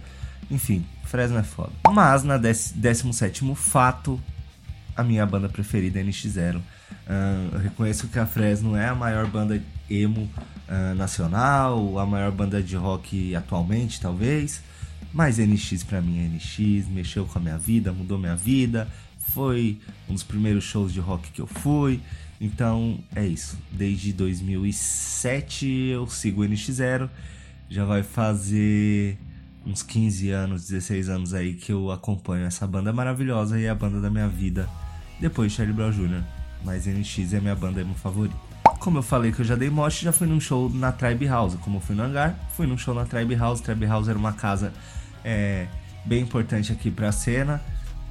Enfim, 0.51 0.85
Fresno 1.05 1.37
é 1.37 1.43
foda. 1.43 1.71
Mas 1.89 2.23
na 2.23 2.37
17 2.37 3.55
fato, 3.55 4.19
a 4.93 5.03
minha 5.03 5.25
banda 5.25 5.47
preferida 5.47 6.01
é 6.01 6.03
NX0. 6.03 6.57
Uh, 6.57 6.61
eu 7.53 7.59
reconheço 7.59 8.09
que 8.09 8.19
a 8.19 8.25
Fresno 8.25 8.75
é 8.75 8.89
a 8.89 8.95
maior 8.95 9.25
banda 9.25 9.63
emo 9.89 10.29
uh, 10.67 10.95
nacional, 10.95 11.97
a 11.97 12.05
maior 12.05 12.31
banda 12.31 12.61
de 12.61 12.75
rock 12.75 13.33
atualmente, 13.33 14.01
talvez. 14.01 14.61
Mas 15.13 15.37
NX 15.37 15.83
para 15.83 16.01
mim 16.01 16.19
é 16.19 16.27
NX, 16.27 16.87
mexeu 16.89 17.25
com 17.25 17.39
a 17.39 17.41
minha 17.41 17.57
vida, 17.57 17.93
mudou 17.93 18.17
minha 18.17 18.35
vida. 18.35 18.87
Foi 19.33 19.77
um 20.09 20.13
dos 20.13 20.23
primeiros 20.23 20.63
shows 20.63 20.93
de 20.93 20.99
rock 20.99 21.31
que 21.31 21.41
eu 21.41 21.47
fui. 21.47 21.99
Então 22.39 22.99
é 23.15 23.25
isso. 23.25 23.57
Desde 23.71 24.13
2007 24.13 25.67
eu 25.67 26.07
sigo 26.07 26.43
o 26.43 26.45
NX0. 26.45 27.09
Já 27.69 27.85
vai 27.85 28.03
fazer 28.03 29.17
uns 29.65 29.81
15 29.81 30.29
anos, 30.29 30.67
16 30.67 31.09
anos 31.09 31.33
aí 31.33 31.53
que 31.55 31.71
eu 31.71 31.91
acompanho 31.91 32.45
essa 32.45 32.67
banda 32.67 32.93
maravilhosa 32.93 33.59
e 33.59 33.65
é 33.65 33.69
a 33.69 33.75
banda 33.75 33.99
da 33.99 34.09
minha 34.09 34.27
vida. 34.27 34.69
Depois 35.19 35.51
Charlie 35.51 35.73
Brown 35.73 35.91
Jr 35.91 36.23
mas 36.65 36.87
NX 36.87 37.33
é 37.33 37.39
minha 37.39 37.55
banda 37.55 37.79
emo 37.79 37.93
favorita. 37.93 38.35
Como 38.85 38.99
eu 38.99 39.01
falei 39.01 39.31
que 39.31 39.39
eu 39.39 39.45
já 39.45 39.55
dei 39.55 39.67
moche, 39.67 40.05
já 40.05 40.11
fui 40.11 40.27
num 40.27 40.39
show 40.39 40.69
na 40.69 40.91
Tribe 40.91 41.25
House. 41.25 41.55
Como 41.55 41.77
eu 41.77 41.81
fui 41.81 41.95
no 41.95 42.03
hangar, 42.03 42.37
fui 42.55 42.67
num 42.67 42.77
show 42.77 42.93
na 42.93 43.03
Tribe 43.03 43.33
House. 43.33 43.59
Tribe 43.59 43.83
House 43.87 44.07
era 44.07 44.15
uma 44.15 44.31
casa 44.31 44.71
é, 45.23 45.65
bem 46.05 46.21
importante 46.21 46.71
aqui 46.71 46.91
pra 46.91 47.11
cena. 47.11 47.59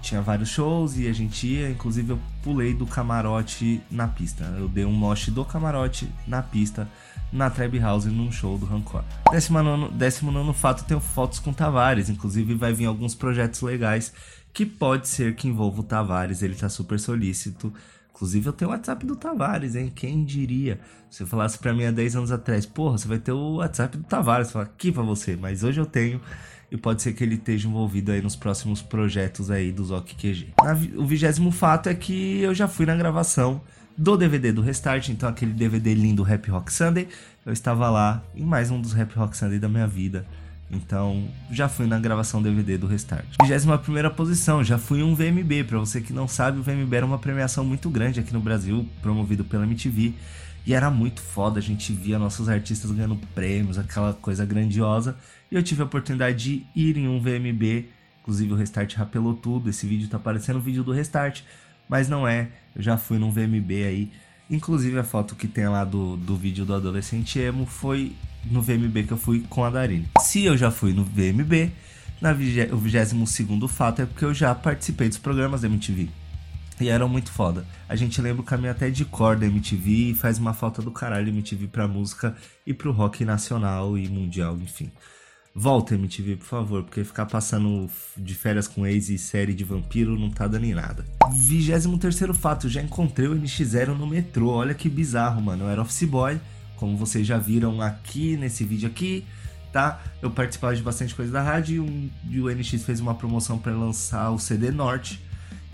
Tinha 0.02 0.20
vários 0.20 0.48
shows 0.48 0.96
e 0.96 1.06
a 1.06 1.12
gente 1.12 1.46
ia. 1.46 1.70
Inclusive, 1.70 2.10
eu 2.14 2.18
pulei 2.42 2.74
do 2.74 2.86
camarote 2.86 3.80
na 3.88 4.08
pista. 4.08 4.52
Eu 4.58 4.66
dei 4.66 4.84
um 4.84 4.90
moche 4.90 5.30
do 5.30 5.44
camarote 5.44 6.10
na 6.26 6.42
pista 6.42 6.88
na 7.32 7.48
Tribe 7.48 7.78
House 7.78 8.06
num 8.06 8.32
show 8.32 8.58
do 8.58 8.66
Rancor. 8.66 9.04
Décimo 9.30 9.62
nono, 9.62 9.92
décimo 9.92 10.32
nono 10.32 10.52
fato, 10.52 10.84
tenho 10.86 10.98
fotos 10.98 11.38
com 11.38 11.52
Tavares. 11.52 12.10
Inclusive, 12.10 12.52
vai 12.56 12.72
vir 12.72 12.86
alguns 12.86 13.14
projetos 13.14 13.62
legais 13.62 14.12
que 14.52 14.66
pode 14.66 15.06
ser 15.06 15.36
que 15.36 15.46
envolva 15.46 15.82
o 15.82 15.84
Tavares. 15.84 16.42
Ele 16.42 16.56
tá 16.56 16.68
super 16.68 16.98
solícito 16.98 17.72
Inclusive, 18.14 18.46
eu 18.46 18.52
tenho 18.52 18.70
o 18.70 18.74
WhatsApp 18.74 19.04
do 19.04 19.16
Tavares, 19.16 19.74
hein? 19.74 19.90
Quem 19.92 20.24
diria? 20.24 20.78
Se 21.10 21.24
eu 21.24 21.26
falasse 21.26 21.58
para 21.58 21.74
mim 21.74 21.84
há 21.84 21.90
10 21.90 22.14
anos 22.14 22.30
atrás, 22.30 22.64
porra, 22.64 22.96
você 22.96 23.08
vai 23.08 23.18
ter 23.18 23.32
o 23.32 23.56
WhatsApp 23.56 23.96
do 23.96 24.04
Tavares. 24.04 24.52
Falar 24.52 24.66
aqui 24.66 24.92
para 24.92 25.02
você, 25.02 25.34
mas 25.34 25.64
hoje 25.64 25.80
eu 25.80 25.86
tenho 25.86 26.20
e 26.70 26.76
pode 26.76 27.02
ser 27.02 27.12
que 27.12 27.24
ele 27.24 27.34
esteja 27.34 27.68
envolvido 27.68 28.12
aí 28.12 28.22
nos 28.22 28.36
próximos 28.36 28.80
projetos 28.80 29.50
aí 29.50 29.72
do 29.72 29.84
Zoc 29.84 30.06
QG. 30.14 30.54
O 30.96 31.04
vigésimo 31.04 31.50
fato 31.50 31.88
é 31.88 31.94
que 31.94 32.40
eu 32.40 32.54
já 32.54 32.68
fui 32.68 32.86
na 32.86 32.94
gravação 32.94 33.60
do 33.98 34.16
DVD 34.16 34.52
do 34.52 34.62
Restart, 34.62 35.08
então 35.08 35.28
aquele 35.28 35.52
DVD 35.52 35.92
lindo 35.92 36.22
Rap 36.22 36.48
Rock 36.50 36.72
Sunday. 36.72 37.08
Eu 37.44 37.52
estava 37.52 37.90
lá 37.90 38.22
em 38.34 38.44
mais 38.44 38.70
um 38.70 38.80
dos 38.80 38.92
Rap 38.92 39.12
Rock 39.14 39.36
Sunday 39.36 39.58
da 39.58 39.68
minha 39.68 39.88
vida. 39.88 40.24
Então, 40.70 41.28
já 41.50 41.68
fui 41.68 41.86
na 41.86 41.98
gravação 41.98 42.42
DVD 42.42 42.76
do 42.76 42.86
Restart. 42.86 43.26
21 43.42 44.10
posição, 44.10 44.64
já 44.64 44.78
fui 44.78 45.02
um 45.02 45.14
VMB. 45.14 45.64
Para 45.64 45.78
você 45.78 46.00
que 46.00 46.12
não 46.12 46.26
sabe, 46.26 46.58
o 46.58 46.62
VMB 46.62 46.94
era 46.94 47.06
uma 47.06 47.18
premiação 47.18 47.64
muito 47.64 47.88
grande 47.90 48.20
aqui 48.20 48.32
no 48.32 48.40
Brasil, 48.40 48.88
promovido 49.00 49.44
pela 49.44 49.64
MTV. 49.64 50.14
E 50.66 50.72
era 50.72 50.90
muito 50.90 51.20
foda, 51.20 51.58
a 51.58 51.62
gente 51.62 51.92
via 51.92 52.18
nossos 52.18 52.48
artistas 52.48 52.90
ganhando 52.90 53.16
prêmios, 53.34 53.78
aquela 53.78 54.14
coisa 54.14 54.46
grandiosa. 54.46 55.16
E 55.50 55.54
eu 55.54 55.62
tive 55.62 55.82
a 55.82 55.84
oportunidade 55.84 56.42
de 56.42 56.66
ir 56.74 56.96
em 56.96 57.06
um 57.06 57.20
VMB, 57.20 57.86
inclusive 58.20 58.52
o 58.52 58.56
Restart 58.56 58.94
rapelou 58.94 59.34
tudo. 59.34 59.68
Esse 59.68 59.86
vídeo 59.86 60.08
tá 60.08 60.18
parecendo 60.18 60.58
o 60.58 60.62
vídeo 60.62 60.82
do 60.82 60.92
Restart, 60.92 61.42
mas 61.88 62.08
não 62.08 62.26
é. 62.26 62.48
Eu 62.74 62.82
já 62.82 62.96
fui 62.96 63.18
num 63.18 63.30
VMB 63.30 63.72
aí. 63.84 64.10
Inclusive 64.50 64.98
a 64.98 65.04
foto 65.04 65.36
que 65.36 65.46
tem 65.46 65.68
lá 65.68 65.84
do, 65.84 66.16
do 66.16 66.34
vídeo 66.34 66.64
do 66.64 66.74
Adolescente 66.74 67.38
Emo 67.38 67.66
foi 67.66 68.14
no 68.50 68.62
VMB 68.62 69.04
que 69.06 69.12
eu 69.12 69.18
fui 69.18 69.44
com 69.48 69.64
a 69.64 69.70
Darine. 69.70 70.08
Se 70.20 70.44
eu 70.44 70.56
já 70.56 70.70
fui 70.70 70.92
no 70.92 71.04
VMB, 71.04 71.70
na 72.20 72.30
o 72.30 72.76
22 72.76 73.70
fato 73.70 74.02
é 74.02 74.06
porque 74.06 74.24
eu 74.24 74.34
já 74.34 74.54
participei 74.54 75.08
dos 75.08 75.18
programas 75.18 75.62
da 75.62 75.68
MTV. 75.68 76.08
E 76.80 76.88
eram 76.88 77.08
muito 77.08 77.30
foda. 77.30 77.64
A 77.88 77.94
gente 77.94 78.20
lembra 78.20 78.42
o 78.42 78.44
caminho 78.44 78.72
até 78.72 78.90
de 78.90 79.04
cor 79.04 79.36
da 79.36 79.46
MTV 79.46 79.90
e 80.10 80.14
faz 80.14 80.38
uma 80.38 80.52
falta 80.52 80.82
do 80.82 80.90
caralho 80.90 81.28
MTV 81.28 81.68
pra 81.68 81.86
música 81.86 82.36
e 82.66 82.74
pro 82.74 82.92
rock 82.92 83.24
nacional 83.24 83.96
e 83.96 84.08
mundial, 84.08 84.56
enfim. 84.56 84.90
Volta 85.54 85.94
MTV, 85.94 86.36
por 86.36 86.46
favor, 86.46 86.82
porque 86.82 87.04
ficar 87.04 87.26
passando 87.26 87.88
de 88.16 88.34
férias 88.34 88.66
com 88.66 88.84
ex 88.84 89.08
e 89.08 89.16
série 89.16 89.54
de 89.54 89.62
vampiro 89.62 90.18
não 90.18 90.28
tá 90.28 90.48
dando 90.48 90.64
em 90.64 90.74
nada. 90.74 91.06
23 91.32 92.36
fato, 92.36 92.68
já 92.68 92.82
encontrei 92.82 93.28
o 93.28 93.36
NX0 93.36 93.96
no 93.96 94.04
metrô. 94.04 94.48
Olha 94.48 94.74
que 94.74 94.88
bizarro, 94.88 95.40
mano. 95.40 95.64
Eu 95.64 95.70
era 95.70 95.80
office 95.80 96.08
boy, 96.08 96.40
como 96.76 96.96
vocês 96.96 97.26
já 97.26 97.38
viram 97.38 97.80
aqui 97.80 98.36
nesse 98.36 98.64
vídeo 98.64 98.88
aqui, 98.88 99.24
tá? 99.72 100.00
Eu 100.22 100.30
participava 100.30 100.74
de 100.74 100.82
bastante 100.82 101.14
coisa 101.14 101.32
da 101.32 101.42
rádio 101.42 101.84
e 102.28 102.40
o 102.40 102.48
NX 102.48 102.84
fez 102.84 103.00
uma 103.00 103.14
promoção 103.14 103.58
para 103.58 103.72
lançar 103.72 104.30
o 104.30 104.38
CD 104.38 104.70
Norte 104.70 105.20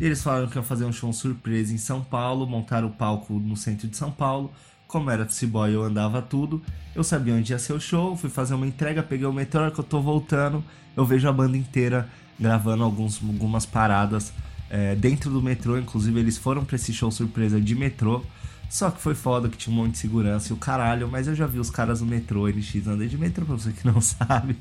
e 0.01 0.05
eles 0.05 0.23
falaram 0.23 0.49
que 0.49 0.57
iam 0.57 0.65
fazer 0.65 0.87
um 0.87 0.93
show 0.93 1.13
surpresa 1.13 1.75
em 1.75 1.79
São 1.79 2.03
Paulo, 2.03 2.47
montaram 2.47 2.89
o 2.89 2.91
palco 2.91 3.35
no 3.35 3.55
centro 3.55 3.87
de 3.87 3.97
São 3.97 4.11
Paulo. 4.11 4.51
Como 4.87 5.11
era 5.11 5.25
FC 5.25 5.47
Boy, 5.47 5.75
eu 5.75 5.83
andava 5.83 6.23
tudo. 6.23 6.63
Eu 6.95 7.05
sabia 7.05 7.35
onde 7.35 7.53
ia 7.53 7.59
ser 7.59 7.75
o 7.75 7.81
show, 7.81 8.17
fui 8.17 8.31
fazer 8.31 8.55
uma 8.55 8.67
entrega, 8.67 9.03
peguei 9.03 9.27
o 9.27 9.33
metrô, 9.33 9.71
que 9.71 9.79
eu 9.79 9.85
tô 9.85 10.01
voltando, 10.01 10.65
eu 10.97 11.05
vejo 11.05 11.29
a 11.29 11.33
banda 11.33 11.57
inteira 11.57 12.09
gravando 12.39 12.83
alguns, 12.83 13.23
algumas 13.23 13.67
paradas 13.67 14.33
é, 14.71 14.95
dentro 14.95 15.31
do 15.31 15.43
metrô. 15.43 15.77
Inclusive, 15.77 16.19
eles 16.19 16.39
foram 16.39 16.65
pra 16.65 16.77
esse 16.77 16.95
show 16.95 17.11
surpresa 17.11 17.61
de 17.61 17.75
metrô. 17.75 18.25
Só 18.71 18.89
que 18.89 19.03
foi 19.03 19.17
foda 19.17 19.49
que 19.49 19.59
tinha 19.59 19.75
um 19.75 19.77
monte 19.77 19.93
de 19.95 19.99
segurança 19.99 20.51
e 20.51 20.53
o 20.53 20.57
caralho, 20.57 21.09
mas 21.11 21.27
eu 21.27 21.35
já 21.35 21.45
vi 21.45 21.59
os 21.59 21.71
caras 21.71 22.01
no 22.01 22.07
metrô, 22.07 22.47
NX, 22.47 22.87
andei 22.87 23.09
de 23.09 23.19
metrô 23.19 23.45
pra 23.45 23.57
você 23.57 23.73
que 23.73 23.85
não 23.85 23.99
sabe. 24.01 24.57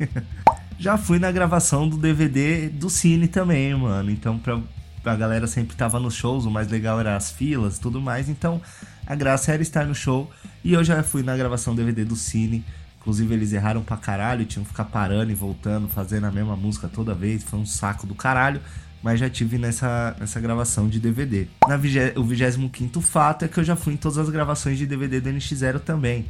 já 0.80 0.98
fui 0.98 1.20
na 1.20 1.32
gravação 1.32 1.88
do 1.88 1.96
DVD 1.96 2.70
do 2.70 2.90
Cine 2.90 3.28
também, 3.28 3.72
mano. 3.76 4.10
Então, 4.10 4.40
pra, 4.40 4.60
a 5.06 5.16
galera 5.16 5.46
sempre 5.46 5.78
tava 5.78 6.00
nos 6.00 6.16
shows, 6.16 6.46
o 6.46 6.50
mais 6.50 6.68
legal 6.70 7.00
era 7.00 7.16
as 7.16 7.30
filas 7.32 7.78
e 7.78 7.82
tudo 7.82 8.02
mais, 8.02 8.28
então 8.28 8.60
a 9.06 9.14
graça 9.14 9.54
era 9.54 9.62
estar 9.62 9.86
no 9.86 9.94
show. 9.94 10.28
E 10.64 10.74
eu 10.74 10.84
já 10.84 11.04
fui 11.04 11.22
na 11.22 11.38
gravação 11.38 11.76
DVD 11.76 12.04
do 12.04 12.16
Cine, 12.16 12.66
inclusive 13.00 13.32
eles 13.32 13.54
erraram 13.54 13.84
pra 13.84 13.96
caralho, 13.96 14.44
tinham 14.44 14.64
que 14.64 14.72
ficar 14.72 14.86
parando 14.86 15.32
e 15.32 15.36
voltando, 15.36 15.88
fazendo 15.88 16.26
a 16.26 16.32
mesma 16.32 16.56
música 16.56 16.88
toda 16.88 17.14
vez, 17.14 17.44
foi 17.44 17.60
um 17.60 17.66
saco 17.66 18.08
do 18.08 18.16
caralho. 18.16 18.60
Mas 19.02 19.20
já 19.20 19.30
tive 19.30 19.58
nessa, 19.58 20.16
nessa 20.20 20.40
gravação 20.40 20.90
de 20.90 21.00
DVD. 21.00 21.48
Na 21.68 21.76
o 22.20 22.24
25 22.24 23.02
fato 23.02 23.46
é 23.46 23.48
que 23.48 23.60
eu 23.60 23.64
já 23.64 23.76
fui 23.76 23.94
em 23.94 23.98
todas 23.98 24.18
as 24.18 24.30
gravações 24.30 24.78
de 24.78 24.86
DVD 24.86 25.22
do 25.22 25.30
NX0 25.30 25.80
também. 25.80 26.26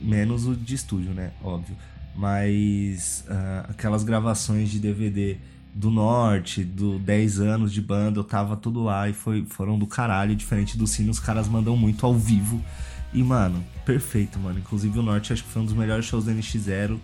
Menos 0.00 0.46
o 0.46 0.54
de 0.54 0.74
estúdio, 0.74 1.12
né? 1.12 1.32
Óbvio. 1.42 1.76
Mas 2.14 3.24
uh, 3.28 3.70
aquelas 3.70 4.04
gravações 4.04 4.70
de 4.70 4.78
DVD 4.78 5.36
do 5.74 5.90
norte, 5.90 6.64
do 6.64 6.98
10 6.98 7.40
anos 7.40 7.72
de 7.72 7.82
banda, 7.82 8.20
eu 8.20 8.24
tava 8.24 8.56
tudo 8.56 8.82
lá 8.82 9.08
e 9.08 9.12
foi, 9.12 9.44
foram 9.44 9.78
do 9.78 9.86
caralho. 9.86 10.34
Diferente 10.34 10.78
do 10.78 10.86
Cine, 10.86 11.10
os 11.10 11.20
caras 11.20 11.48
mandam 11.48 11.76
muito 11.76 12.06
ao 12.06 12.14
vivo. 12.14 12.64
E, 13.12 13.22
mano, 13.22 13.62
perfeito, 13.84 14.38
mano. 14.38 14.58
Inclusive 14.58 14.98
o 14.98 15.02
Norte 15.02 15.32
acho 15.32 15.44
que 15.44 15.50
foi 15.50 15.62
um 15.62 15.64
dos 15.66 15.74
melhores 15.74 16.06
shows 16.06 16.24
da 16.24 16.32
NX0. 16.32 16.98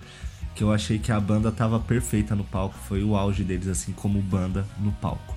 Que 0.54 0.62
eu 0.62 0.73
achei 0.73 0.99
que 0.99 1.11
a 1.11 1.18
banda 1.18 1.50
tava 1.50 1.80
perfeita 1.80 2.35
no 2.35 2.44
palco. 2.44 2.76
Foi 2.87 3.02
o 3.02 3.16
auge 3.16 3.42
deles, 3.42 3.68
assim, 3.68 3.92
como 3.92 4.21
banda 4.21 4.66
no 4.78 4.92
palco. 4.92 5.37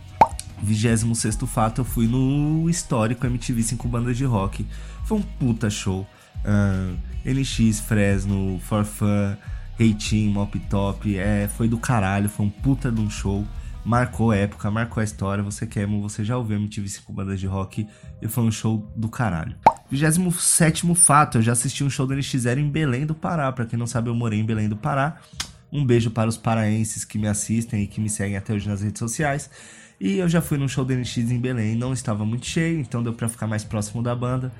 26 0.61 1.37
fato, 1.47 1.81
eu 1.81 1.85
fui 1.85 2.07
no 2.07 2.69
histórico 2.69 3.25
MTV 3.25 3.61
5 3.61 3.87
bandas 3.87 4.17
de 4.17 4.25
rock. 4.25 4.65
Foi 5.03 5.17
um 5.17 5.21
puta 5.21 5.69
show. 5.69 6.07
Uh, 6.43 6.97
NX, 7.25 7.79
Fresno, 7.79 8.59
For 8.63 8.85
Fun, 8.85 9.35
Reitinho, 9.77 10.31
Mop 10.31 10.57
Top, 10.69 11.17
é, 11.17 11.47
foi 11.47 11.67
do 11.67 11.77
caralho, 11.77 12.29
foi 12.29 12.45
um 12.45 12.49
puta 12.49 12.91
de 12.91 13.01
um 13.01 13.09
show. 13.09 13.45
Marcou 13.85 14.31
a 14.31 14.35
época, 14.35 14.71
marcou 14.71 14.99
a 14.99 15.03
história. 15.03 15.43
Você 15.43 15.67
quer, 15.67 15.85
você 15.85 16.23
já 16.23 16.35
ouviu 16.35 16.57
MTV 16.57 16.89
5 16.89 17.13
bandas 17.13 17.39
de 17.39 17.45
rock 17.45 17.87
e 18.19 18.27
foi 18.27 18.43
um 18.43 18.51
show 18.51 18.91
do 18.95 19.07
caralho. 19.07 19.55
27 19.91 20.95
fato, 20.95 21.37
eu 21.37 21.41
já 21.43 21.51
assisti 21.51 21.83
um 21.83 21.89
show 21.89 22.07
do 22.07 22.15
NX0 22.15 22.57
em 22.57 22.67
Belém 22.67 23.05
do 23.05 23.13
Pará. 23.13 23.51
Pra 23.51 23.63
quem 23.63 23.77
não 23.77 23.85
sabe, 23.85 24.09
eu 24.09 24.15
morei 24.15 24.39
em 24.39 24.43
Belém 24.43 24.67
do 24.67 24.75
Pará. 24.75 25.17
Um 25.71 25.85
beijo 25.85 26.09
para 26.09 26.27
os 26.27 26.35
paraenses 26.35 27.05
que 27.05 27.19
me 27.19 27.27
assistem 27.27 27.83
e 27.83 27.87
que 27.87 28.01
me 28.01 28.09
seguem 28.09 28.35
até 28.35 28.53
hoje 28.53 28.67
nas 28.67 28.81
redes 28.81 28.97
sociais. 28.97 29.51
E 29.99 30.17
eu 30.17 30.27
já 30.27 30.41
fui 30.41 30.57
num 30.57 30.67
show 30.67 30.83
do 30.83 30.93
NX 30.93 31.17
em 31.17 31.39
Belém, 31.39 31.75
não 31.75 31.93
estava 31.93 32.25
muito 32.25 32.47
cheio, 32.47 32.79
então 32.79 33.03
deu 33.03 33.13
para 33.13 33.29
ficar 33.29 33.45
mais 33.45 33.63
próximo 33.63 34.01
da 34.01 34.15
banda. 34.15 34.51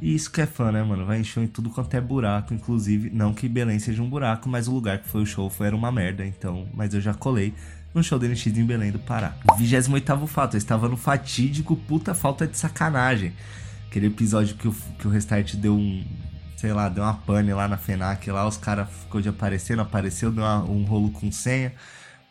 E 0.00 0.14
isso 0.14 0.30
que 0.30 0.40
é 0.40 0.46
fã, 0.46 0.70
né, 0.70 0.82
mano? 0.82 1.04
Vai 1.04 1.18
encher 1.18 1.42
em 1.42 1.48
tudo 1.48 1.68
quanto 1.70 1.92
é 1.94 2.00
buraco, 2.00 2.54
inclusive. 2.54 3.10
Não 3.10 3.34
que 3.34 3.48
Belém 3.48 3.80
seja 3.80 4.00
um 4.00 4.08
buraco, 4.08 4.48
mas 4.48 4.68
o 4.68 4.72
lugar 4.72 4.98
que 4.98 5.08
foi 5.08 5.22
o 5.22 5.26
show 5.26 5.50
foi, 5.50 5.66
era 5.66 5.74
uma 5.74 5.90
merda, 5.90 6.24
então. 6.24 6.68
Mas 6.72 6.94
eu 6.94 7.00
já 7.00 7.12
colei 7.12 7.52
no 7.94 8.02
show 8.02 8.18
do 8.18 8.26
NX 8.26 8.46
em 8.46 8.64
Belém 8.64 8.90
do 8.90 8.98
Pará. 8.98 9.34
28 9.56 10.26
fato, 10.26 10.54
eu 10.54 10.58
estava 10.58 10.88
no 10.88 10.96
fatídico 10.96 11.76
puta 11.76 12.14
falta 12.14 12.46
de 12.46 12.56
sacanagem. 12.56 13.32
Aquele 13.88 14.06
episódio 14.06 14.56
que 14.56 14.68
o, 14.68 14.72
que 14.72 15.06
o 15.06 15.10
Restart 15.10 15.54
deu 15.56 15.74
um. 15.74 16.04
Sei 16.56 16.72
lá, 16.72 16.88
deu 16.88 17.04
uma 17.04 17.14
pane 17.14 17.52
lá 17.52 17.68
na 17.68 17.76
FENAC 17.76 18.30
lá, 18.30 18.46
os 18.46 18.56
caras 18.56 18.88
ficou 18.90 19.20
de 19.20 19.28
aparecer, 19.28 19.76
não 19.76 19.84
apareceu, 19.84 20.30
deu 20.30 20.42
uma, 20.42 20.64
um 20.64 20.82
rolo 20.82 21.10
com 21.10 21.30
senha, 21.30 21.72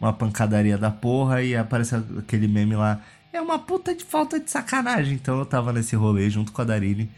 uma 0.01 0.11
pancadaria 0.11 0.77
da 0.77 0.91
porra 0.91 1.41
e 1.41 1.55
apareceu 1.55 2.03
aquele 2.19 2.47
meme 2.47 2.75
lá. 2.75 2.99
É 3.31 3.41
uma 3.41 3.57
puta 3.57 3.95
de 3.95 4.03
falta 4.03 4.39
de 4.39 4.51
sacanagem. 4.51 5.13
Então 5.13 5.39
eu 5.39 5.45
tava 5.45 5.71
nesse 5.71 5.95
rolê 5.95 6.29
junto 6.29 6.51
com 6.51 6.61
a 6.61 6.65
Darine 6.65 7.09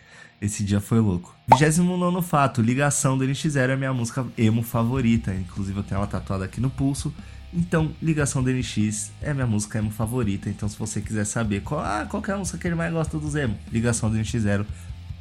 esse 0.42 0.64
dia 0.64 0.80
foi 0.80 1.00
louco. 1.00 1.36
29 1.50 2.22
fato, 2.22 2.62
Ligação 2.62 3.18
do 3.18 3.26
NX0 3.26 3.72
é 3.72 3.76
minha 3.76 3.94
música 3.94 4.26
emo 4.38 4.64
favorita. 4.64 5.34
Inclusive 5.34 5.80
eu 5.80 5.84
tenho 5.84 5.98
ela 5.98 6.08
tatuada 6.08 6.46
aqui 6.46 6.62
no 6.62 6.70
pulso. 6.70 7.14
Então, 7.54 7.92
Ligação 8.02 8.44
do 8.44 8.52
NX 8.52 9.12
é 9.22 9.34
minha 9.34 9.48
música 9.48 9.80
emo 9.80 9.90
favorita. 9.90 10.50
Então, 10.50 10.70
se 10.70 10.78
você 10.78 11.02
quiser 11.02 11.26
saber 11.26 11.62
qual, 11.62 11.82
ah, 11.82 12.06
qual 12.08 12.24
é 12.28 12.32
a 12.32 12.38
música 12.38 12.58
que 12.58 12.68
ele 12.68 12.76
mais 12.76 12.94
gosta 12.94 13.18
dos 13.18 13.36
emo, 13.36 13.58
Ligação 13.72 14.10
do 14.10 14.18
NX0, 14.18 14.66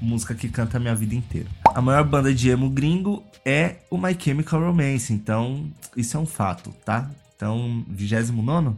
música 0.00 0.34
que 0.34 0.48
canta 0.48 0.76
a 0.76 0.80
minha 0.80 0.94
vida 0.94 1.14
inteira. 1.14 1.48
A 1.74 1.80
maior 1.80 2.04
banda 2.04 2.32
de 2.32 2.50
emo 2.50 2.68
gringo 2.70 3.24
é 3.44 3.76
o 3.90 3.96
My 3.96 4.16
Chemical 4.18 4.60
Romance. 4.60 5.12
Então, 5.12 5.70
isso 5.96 6.16
é 6.16 6.20
um 6.20 6.26
fato, 6.26 6.70
tá? 6.84 7.10
Então, 7.34 7.84
29 7.88 8.76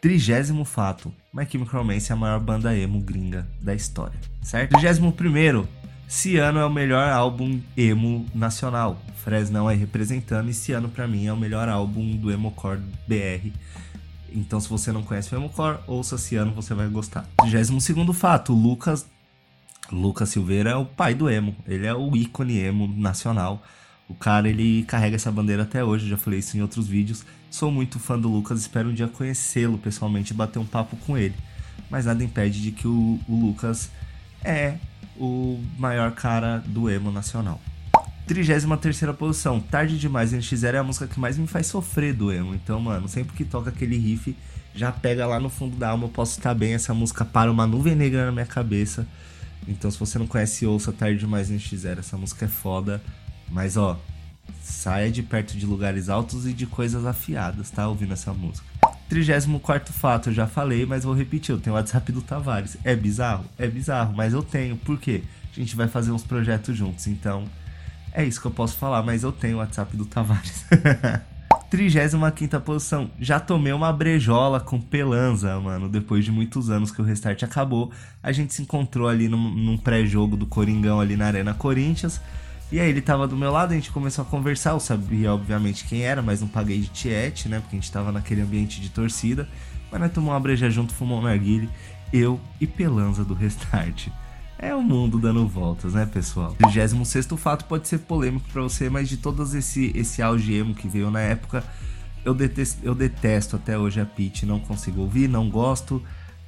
Trigésimo 0.00 0.64
fato. 0.64 1.14
My 1.32 1.46
Chemical 1.48 1.80
Romance 1.80 2.10
é 2.10 2.14
a 2.14 2.16
maior 2.16 2.40
banda 2.40 2.76
emo 2.76 3.00
gringa 3.00 3.46
da 3.60 3.74
história, 3.74 4.18
certo? 4.42 4.70
Trigésimo 4.70 5.12
primeiro. 5.12 5.68
Ciano 6.08 6.58
é 6.58 6.64
o 6.64 6.70
melhor 6.70 7.10
álbum 7.10 7.60
emo 7.76 8.26
nacional. 8.34 9.00
Fresnel 9.16 9.70
é 9.70 9.74
representando 9.74 10.50
e 10.50 10.54
Ciano 10.54 10.88
para 10.88 11.08
mim 11.08 11.26
é 11.26 11.32
o 11.32 11.36
melhor 11.36 11.68
álbum 11.68 12.16
do 12.16 12.30
Emocore 12.30 12.80
BR. 13.06 13.50
Então 14.30 14.60
se 14.60 14.68
você 14.68 14.92
não 14.92 15.02
conhece 15.02 15.34
o 15.34 15.38
Emocore, 15.38 15.78
ouça 15.86 16.18
Ciano, 16.18 16.52
você 16.52 16.74
vai 16.74 16.88
gostar. 16.88 17.26
32 17.38 17.82
segundo 17.82 18.12
fato, 18.12 18.52
Lucas 18.52 19.06
Lucas 19.90 20.30
Silveira 20.30 20.70
é 20.70 20.76
o 20.76 20.84
pai 20.84 21.14
do 21.14 21.28
emo. 21.28 21.54
Ele 21.66 21.86
é 21.86 21.94
o 21.94 22.14
ícone 22.16 22.58
emo 22.58 22.86
nacional. 22.88 23.62
O 24.08 24.14
cara, 24.14 24.48
ele 24.48 24.84
carrega 24.84 25.16
essa 25.16 25.30
bandeira 25.30 25.62
até 25.62 25.82
hoje, 25.82 26.08
já 26.08 26.16
falei 26.16 26.38
isso 26.38 26.56
em 26.56 26.62
outros 26.62 26.86
vídeos. 26.86 27.24
Sou 27.50 27.70
muito 27.70 27.98
fã 27.98 28.18
do 28.18 28.28
Lucas, 28.28 28.60
espero 28.60 28.88
um 28.88 28.94
dia 28.94 29.08
conhecê-lo 29.08 29.78
pessoalmente 29.78 30.32
e 30.32 30.36
bater 30.36 30.58
um 30.58 30.66
papo 30.66 30.96
com 30.96 31.16
ele. 31.16 31.34
Mas 31.90 32.06
nada 32.06 32.22
impede 32.22 32.62
de 32.62 32.72
que 32.72 32.86
o, 32.86 33.18
o 33.28 33.34
Lucas 33.34 33.90
é 34.44 34.76
o 35.16 35.62
maior 35.78 36.12
cara 36.12 36.58
do 36.66 36.88
emo 36.90 37.10
nacional. 37.10 37.60
33 38.26 38.64
posição, 39.18 39.60
Tarde 39.60 39.98
Demais 39.98 40.32
NX0 40.32 40.74
é 40.74 40.78
a 40.78 40.82
música 40.82 41.06
que 41.06 41.18
mais 41.18 41.36
me 41.36 41.46
faz 41.46 41.66
sofrer 41.66 42.14
do 42.14 42.32
emo. 42.32 42.54
Então, 42.54 42.80
mano, 42.80 43.08
sempre 43.08 43.36
que 43.36 43.44
toca 43.44 43.70
aquele 43.70 43.98
riff, 43.98 44.36
já 44.74 44.90
pega 44.90 45.26
lá 45.26 45.38
no 45.38 45.50
fundo 45.50 45.76
da 45.76 45.90
alma, 45.90 46.04
eu 46.04 46.08
posso 46.08 46.38
estar 46.38 46.54
bem. 46.54 46.74
Essa 46.74 46.94
música 46.94 47.24
para 47.24 47.50
uma 47.50 47.66
nuvem 47.66 47.94
negra 47.94 48.26
na 48.26 48.32
minha 48.32 48.46
cabeça. 48.46 49.06
Então, 49.66 49.90
se 49.90 49.98
você 49.98 50.18
não 50.18 50.26
conhece, 50.26 50.64
ouça 50.66 50.92
Tarde 50.92 51.18
Demais 51.18 51.50
NX0. 51.50 51.98
Essa 51.98 52.16
música 52.16 52.46
é 52.46 52.48
foda. 52.48 53.02
Mas 53.50 53.76
ó, 53.76 54.00
saia 54.62 55.10
de 55.10 55.22
perto 55.22 55.56
de 55.56 55.66
lugares 55.66 56.08
altos 56.08 56.46
e 56.46 56.52
de 56.52 56.66
coisas 56.66 57.04
afiadas, 57.04 57.70
tá? 57.70 57.86
Ouvindo 57.86 58.12
essa 58.12 58.32
música. 58.32 58.71
34 59.12 59.92
fato, 59.92 60.30
eu 60.30 60.32
já 60.32 60.46
falei, 60.46 60.86
mas 60.86 61.04
vou 61.04 61.12
repetir. 61.12 61.54
Eu 61.54 61.60
tenho 61.60 61.76
o 61.76 61.78
WhatsApp 61.78 62.10
do 62.10 62.22
Tavares. 62.22 62.78
É 62.82 62.96
bizarro? 62.96 63.44
É 63.58 63.66
bizarro, 63.66 64.14
mas 64.16 64.32
eu 64.32 64.42
tenho. 64.42 64.74
Por 64.74 64.98
quê? 64.98 65.22
A 65.54 65.60
gente 65.60 65.76
vai 65.76 65.86
fazer 65.86 66.12
uns 66.12 66.22
projetos 66.22 66.74
juntos, 66.74 67.06
então 67.06 67.44
é 68.14 68.24
isso 68.24 68.40
que 68.40 68.46
eu 68.46 68.50
posso 68.50 68.78
falar, 68.78 69.02
mas 69.02 69.22
eu 69.22 69.30
tenho 69.30 69.56
o 69.56 69.58
WhatsApp 69.58 69.94
do 69.98 70.06
Tavares. 70.06 70.64
35 71.68 72.60
posição. 72.60 73.10
Já 73.18 73.38
tomei 73.38 73.72
uma 73.72 73.92
brejola 73.92 74.60
com 74.60 74.80
Pelanza, 74.80 75.58
mano. 75.60 75.88
Depois 75.88 76.24
de 76.24 76.30
muitos 76.30 76.70
anos 76.70 76.90
que 76.90 77.00
o 77.00 77.04
restart 77.04 77.42
acabou. 77.42 77.90
A 78.22 78.32
gente 78.32 78.52
se 78.52 78.62
encontrou 78.62 79.08
ali 79.08 79.28
num, 79.28 79.50
num 79.50 79.78
pré-jogo 79.78 80.36
do 80.36 80.46
Coringão 80.46 81.00
ali 81.00 81.16
na 81.16 81.26
Arena 81.26 81.54
Corinthians. 81.54 82.20
E 82.72 82.80
aí 82.80 82.88
ele 82.88 83.02
tava 83.02 83.28
do 83.28 83.36
meu 83.36 83.52
lado, 83.52 83.72
a 83.72 83.74
gente 83.74 83.90
começou 83.90 84.22
a 84.22 84.24
conversar. 84.24 84.70
Eu 84.70 84.80
sabia, 84.80 85.34
obviamente, 85.34 85.84
quem 85.84 86.04
era, 86.04 86.22
mas 86.22 86.40
não 86.40 86.48
paguei 86.48 86.80
de 86.80 86.88
tiete, 86.88 87.46
né? 87.46 87.60
Porque 87.60 87.76
a 87.76 87.78
gente 87.78 87.92
tava 87.92 88.10
naquele 88.10 88.40
ambiente 88.40 88.80
de 88.80 88.88
torcida. 88.88 89.46
Mas 89.90 90.00
nós 90.00 90.10
tomamos 90.10 90.32
uma 90.32 90.40
breja 90.40 90.70
junto, 90.70 90.94
fumou 90.94 91.18
um 91.18 91.22
narguile. 91.22 91.68
Eu 92.10 92.40
e 92.58 92.66
Pelanza 92.66 93.26
do 93.26 93.34
Restart. 93.34 94.08
É 94.58 94.74
o 94.74 94.80
mundo 94.80 95.18
dando 95.18 95.46
voltas, 95.46 95.92
né, 95.92 96.06
pessoal? 96.06 96.54
36 96.54 97.26
fato 97.36 97.66
pode 97.66 97.86
ser 97.88 97.98
polêmico 97.98 98.48
para 98.50 98.62
você, 98.62 98.88
mas 98.88 99.06
de 99.06 99.18
todos 99.18 99.54
esse, 99.54 99.92
esse 99.94 100.22
auge 100.22 100.54
emo 100.54 100.74
que 100.74 100.88
veio 100.88 101.10
na 101.10 101.20
época, 101.20 101.62
eu 102.24 102.32
detesto, 102.32 102.80
eu 102.82 102.94
detesto 102.94 103.56
até 103.56 103.76
hoje 103.76 104.00
a 104.00 104.06
Peach. 104.06 104.46
Não 104.46 104.58
consigo 104.58 105.02
ouvir, 105.02 105.28
não 105.28 105.50
gosto 105.50 106.02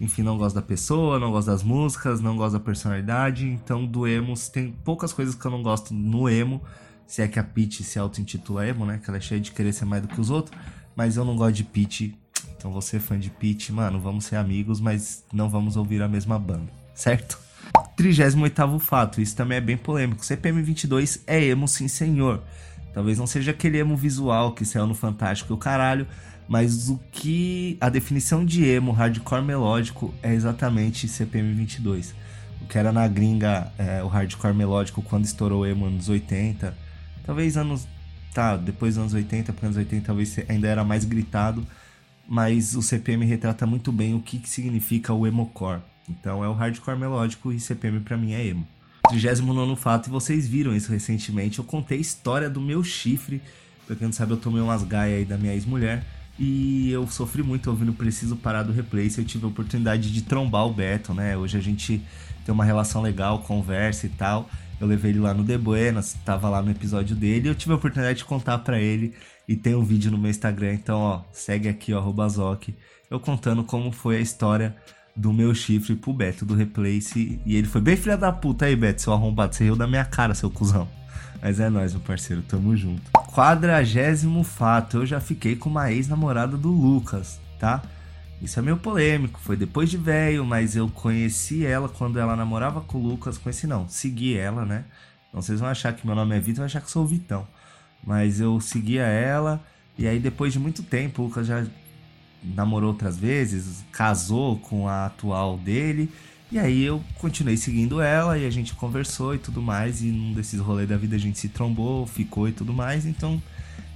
enfim, 0.05 0.23
não 0.23 0.39
gosto 0.39 0.55
da 0.55 0.63
pessoa, 0.63 1.19
não 1.19 1.31
gosto 1.31 1.49
das 1.49 1.63
músicas, 1.63 2.21
não 2.21 2.37
gosto 2.37 2.53
da 2.53 2.61
personalidade. 2.61 3.47
Então, 3.47 3.85
do 3.85 4.07
emo, 4.07 4.35
tem 4.53 4.73
poucas 4.85 5.13
coisas 5.13 5.35
que 5.35 5.45
eu 5.45 5.51
não 5.51 5.63
gosto 5.63 5.93
no 5.93 6.29
emo. 6.29 6.63
Se 7.07 7.23
é 7.23 7.29
que 7.29 7.39
a 7.39 7.45
Peach 7.45 7.83
se 7.83 7.99
auto-intitula 7.99 8.67
emo, 8.67 8.87
né? 8.87 9.01
Que 9.03 9.11
ela 9.11 9.19
é 9.19 9.21
cheia 9.21 9.41
de 9.41 9.53
querer 9.53 9.73
ser 9.73 9.85
mais 9.85 10.03
do 10.03 10.09
que 10.09 10.21
os 10.21 10.31
outros. 10.31 10.57
Mas 10.95 11.17
eu 11.17 11.25
não 11.25 11.37
gosto 11.37 11.57
de 11.57 11.65
Peach. 11.65 12.17
Então, 12.57 12.71
você 12.71 12.99
fã 12.99 13.19
de 13.19 13.31
Peach, 13.31 13.73
mano, 13.73 14.01
vamos 14.01 14.25
ser 14.25 14.37
amigos, 14.37 14.81
mas 14.81 15.25
não 15.33 15.51
vamos 15.51 15.77
ouvir 15.77 16.01
a 16.03 16.09
mesma 16.09 16.39
banda, 16.39 16.73
certo? 16.95 17.39
38 17.97 18.79
fato, 18.79 19.21
isso 19.21 19.37
também 19.37 19.59
é 19.59 19.61
bem 19.61 19.77
polêmico. 19.77 20.25
CPM 20.25 20.63
22 20.63 21.23
é 21.27 21.43
emo, 21.45 21.69
sim, 21.69 21.89
senhor. 21.89 22.43
Talvez 22.93 23.19
não 23.19 23.27
seja 23.27 23.51
aquele 23.51 23.79
emo 23.79 23.97
visual 23.97 24.53
que 24.53 24.65
saiu 24.65 24.87
no 24.87 24.95
Fantástico 24.95 25.53
e 25.53 25.55
o 25.55 25.59
caralho, 25.59 26.07
mas 26.49 26.89
o 26.89 27.01
que 27.11 27.77
a 27.81 27.89
definição 27.89 28.45
de 28.45 28.65
emo 28.65 28.93
hardcore 28.93 29.43
melódico 29.43 30.15
é 30.23 30.35
exatamente 30.35 31.09
CPM 31.09 31.53
22. 31.55 32.15
O 32.61 32.67
que 32.67 32.79
era 32.79 32.93
na 32.93 33.07
gringa 33.09 33.73
é, 33.79 34.03
o 34.03 34.09
hardcore 34.09 34.55
melódico 34.55 35.03
quando 35.03 35.25
estourou 35.25 35.63
o 35.63 35.67
emo 35.67 35.87
anos 35.87 36.09
80, 36.09 36.77
talvez 37.25 37.57
anos 37.57 37.87
tá, 38.33 38.57
depois 38.57 38.95
dos 38.95 39.03
anos 39.03 39.15
80, 39.15 39.53
porque 39.53 39.67
anos 39.67 39.79
80 39.79 40.07
talvez 40.07 40.37
ainda 40.49 40.67
era 40.67 40.85
mais 40.85 41.05
gritado, 41.05 41.67
mas 42.27 42.75
o 42.75 42.83
CPM 42.83 43.25
retrata 43.25 43.67
muito 43.67 43.93
bem 43.93 44.15
o 44.15 44.21
que, 44.21 44.39
que 44.39 44.49
significa 44.49 45.13
o 45.13 45.27
emocore. 45.27 45.81
Então 46.09 46.45
é 46.45 46.49
o 46.49 46.53
hardcore 46.53 46.99
melódico 46.99 47.53
e 47.53 47.61
CPM 47.61 48.01
para 48.01 48.17
mim 48.17 48.33
é 48.33 48.47
emo. 48.47 48.67
39 49.09 49.77
fato, 49.77 50.09
e 50.09 50.11
vocês 50.11 50.49
viram 50.49 50.75
isso 50.75 50.91
recentemente, 50.91 51.59
eu 51.59 51.65
contei 51.65 51.99
a 51.99 52.01
história 52.01 52.51
do 52.51 52.61
meu 52.61 52.83
chifre. 52.83 53.41
Pra 53.87 53.95
quem 53.95 54.07
não 54.07 54.13
sabe, 54.13 54.33
eu 54.33 54.37
tomei 54.39 54.63
umas 54.63 54.83
gaias 54.83 55.19
aí 55.19 55.25
da 55.25 55.37
minha 55.37 55.53
ex-mulher. 55.53 56.05
E 56.39 56.91
eu 56.91 57.07
sofri 57.07 57.43
muito 57.43 57.71
ouvindo 57.71 57.93
Preciso 57.93 58.37
Parar 58.37 58.63
do 58.65 58.73
Replace. 58.73 59.19
Eu 59.19 59.25
tive 59.25 59.45
a 59.45 59.49
oportunidade 59.49 60.13
de 60.13 60.23
trombar 60.23 60.67
o 60.67 60.73
Beto, 60.73 61.15
né? 61.15 61.37
Hoje 61.37 61.57
a 61.57 61.61
gente 61.61 62.03
tem 62.45 62.53
uma 62.53 62.65
relação 62.65 63.01
legal, 63.01 63.39
conversa 63.41 64.07
e 64.07 64.09
tal. 64.09 64.49
Eu 64.81 64.87
levei 64.87 65.13
ele 65.13 65.21
lá 65.21 65.33
no 65.33 65.45
The 65.45 65.57
Buenas, 65.57 66.15
tava 66.25 66.49
lá 66.49 66.61
no 66.61 66.71
episódio 66.71 67.15
dele. 67.15 67.49
Eu 67.49 67.55
tive 67.55 67.73
a 67.73 67.77
oportunidade 67.77 68.19
de 68.19 68.25
contar 68.25 68.59
para 68.59 68.81
ele. 68.81 69.15
E 69.47 69.55
tem 69.55 69.75
um 69.75 69.85
vídeo 69.85 70.11
no 70.11 70.19
meu 70.19 70.31
Instagram, 70.31 70.73
então 70.73 70.99
ó, 70.99 71.23
segue 71.31 71.69
aqui, 71.69 71.93
ó, 71.93 72.29
Zoc, 72.29 72.71
eu 73.11 73.21
contando 73.21 73.63
como 73.63 73.93
foi 73.93 74.17
a 74.17 74.21
história 74.21 74.75
do 75.15 75.35
meu 75.35 75.55
chifre 75.55 75.95
pro 75.95 76.15
Beto 76.15 76.47
do 76.47 76.55
Replace. 76.55 77.41
E 77.45 77.55
ele 77.55 77.67
foi 77.67 77.81
bem 77.81 77.97
filha 77.97 78.17
da 78.17 78.33
puta 78.33 78.65
aí, 78.65 78.75
Beto, 78.75 79.03
seu 79.03 79.13
arrombado. 79.13 79.55
Você 79.55 79.65
riu 79.65 79.77
da 79.77 79.87
minha 79.87 80.05
cara, 80.05 80.35
seu 80.35 80.51
cuzão. 80.51 80.89
Mas 81.41 81.61
é 81.61 81.69
nóis, 81.69 81.93
meu 81.93 82.01
parceiro, 82.01 82.43
tamo 82.43 82.75
junto. 82.75 83.03
Quadragésimo 83.35 84.45
fato, 84.45 84.99
eu 84.99 85.07
já 85.07 85.19
fiquei 85.19 85.57
com 85.57 85.69
uma 85.69 85.91
ex-namorada 85.91 86.57
do 86.57 86.71
Lucas, 86.71 87.41
tá? 87.59 87.83
Isso 88.41 88.61
é 88.61 88.63
meio 88.63 88.77
polêmico, 88.77 89.41
foi 89.41 89.57
depois 89.57 89.91
de 89.91 89.97
velho, 89.97 90.45
mas 90.45 90.77
eu 90.77 90.89
conheci 90.89 91.67
ela 91.67 91.89
quando 91.89 92.21
ela 92.21 92.37
namorava 92.37 92.81
com 92.81 92.99
o 92.99 93.03
Lucas. 93.03 93.37
Conheci 93.37 93.67
não, 93.67 93.89
segui 93.89 94.37
ela, 94.37 94.65
né? 94.65 94.85
Então 95.29 95.43
vocês 95.43 95.59
vão 95.59 95.69
achar 95.69 95.93
que 95.93 96.07
meu 96.07 96.15
nome 96.15 96.37
é 96.37 96.39
Vitor, 96.39 96.59
vão 96.59 96.67
achar 96.67 96.81
que 96.81 96.89
sou 96.89 97.03
o 97.03 97.09
Vitão. 97.09 97.45
Mas 98.07 98.39
eu 98.39 98.61
seguia 98.61 99.03
ela, 99.03 99.61
e 99.99 100.07
aí 100.07 100.21
depois 100.21 100.53
de 100.53 100.61
muito 100.61 100.85
tempo, 100.85 101.23
o 101.23 101.25
Lucas 101.25 101.49
já 101.49 101.67
namorou 102.41 102.91
outras 102.91 103.19
vezes, 103.19 103.85
casou 103.91 104.61
com 104.61 104.89
a 104.89 105.07
atual 105.07 105.59
dele. 105.59 106.09
E 106.55 106.59
aí 106.61 106.85
eu 106.85 107.03
continuei 107.17 107.57
seguindo 107.57 108.01
ela 108.01 108.39
e 108.39 108.47
a 108.47 108.51
gente 108.51 108.75
conversou 108.75 109.35
e 109.35 109.39
tudo 109.39 109.61
mais. 109.61 110.03
E 110.03 110.05
num 110.05 110.33
desses 110.33 110.61
rolês 110.61 110.89
da 110.89 110.97
vida 110.97 111.17
a 111.17 111.19
gente 111.19 111.37
se 111.37 111.49
trombou, 111.49 112.07
ficou 112.07 112.49
e 112.49 112.53
tudo 112.53 112.73
mais. 112.73 113.05
Então 113.07 113.43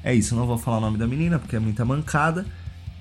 é 0.02 0.12
isso. 0.12 0.34
não 0.34 0.44
vou 0.44 0.58
falar 0.58 0.78
o 0.78 0.80
nome 0.80 0.98
da 0.98 1.06
menina 1.06 1.38
porque 1.38 1.54
é 1.54 1.60
muita 1.60 1.84
mancada. 1.84 2.44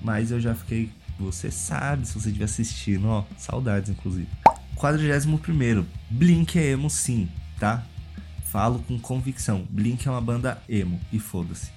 Mas 0.00 0.30
eu 0.30 0.40
já 0.40 0.54
fiquei. 0.54 0.92
Você 1.18 1.50
sabe 1.50 2.06
se 2.06 2.14
você 2.14 2.28
estiver 2.28 2.44
assistindo, 2.44 3.08
ó. 3.08 3.24
Saudades, 3.36 3.90
inclusive. 3.90 4.28
41. 4.76 5.84
Blink 6.08 6.56
é 6.56 6.70
emo 6.70 6.88
sim, 6.88 7.28
tá? 7.58 7.84
Falo 8.44 8.78
com 8.86 8.96
convicção. 8.96 9.66
Blink 9.68 10.06
é 10.06 10.10
uma 10.12 10.20
banda 10.20 10.62
emo. 10.68 11.00
E 11.12 11.18
foda-se. 11.18 11.72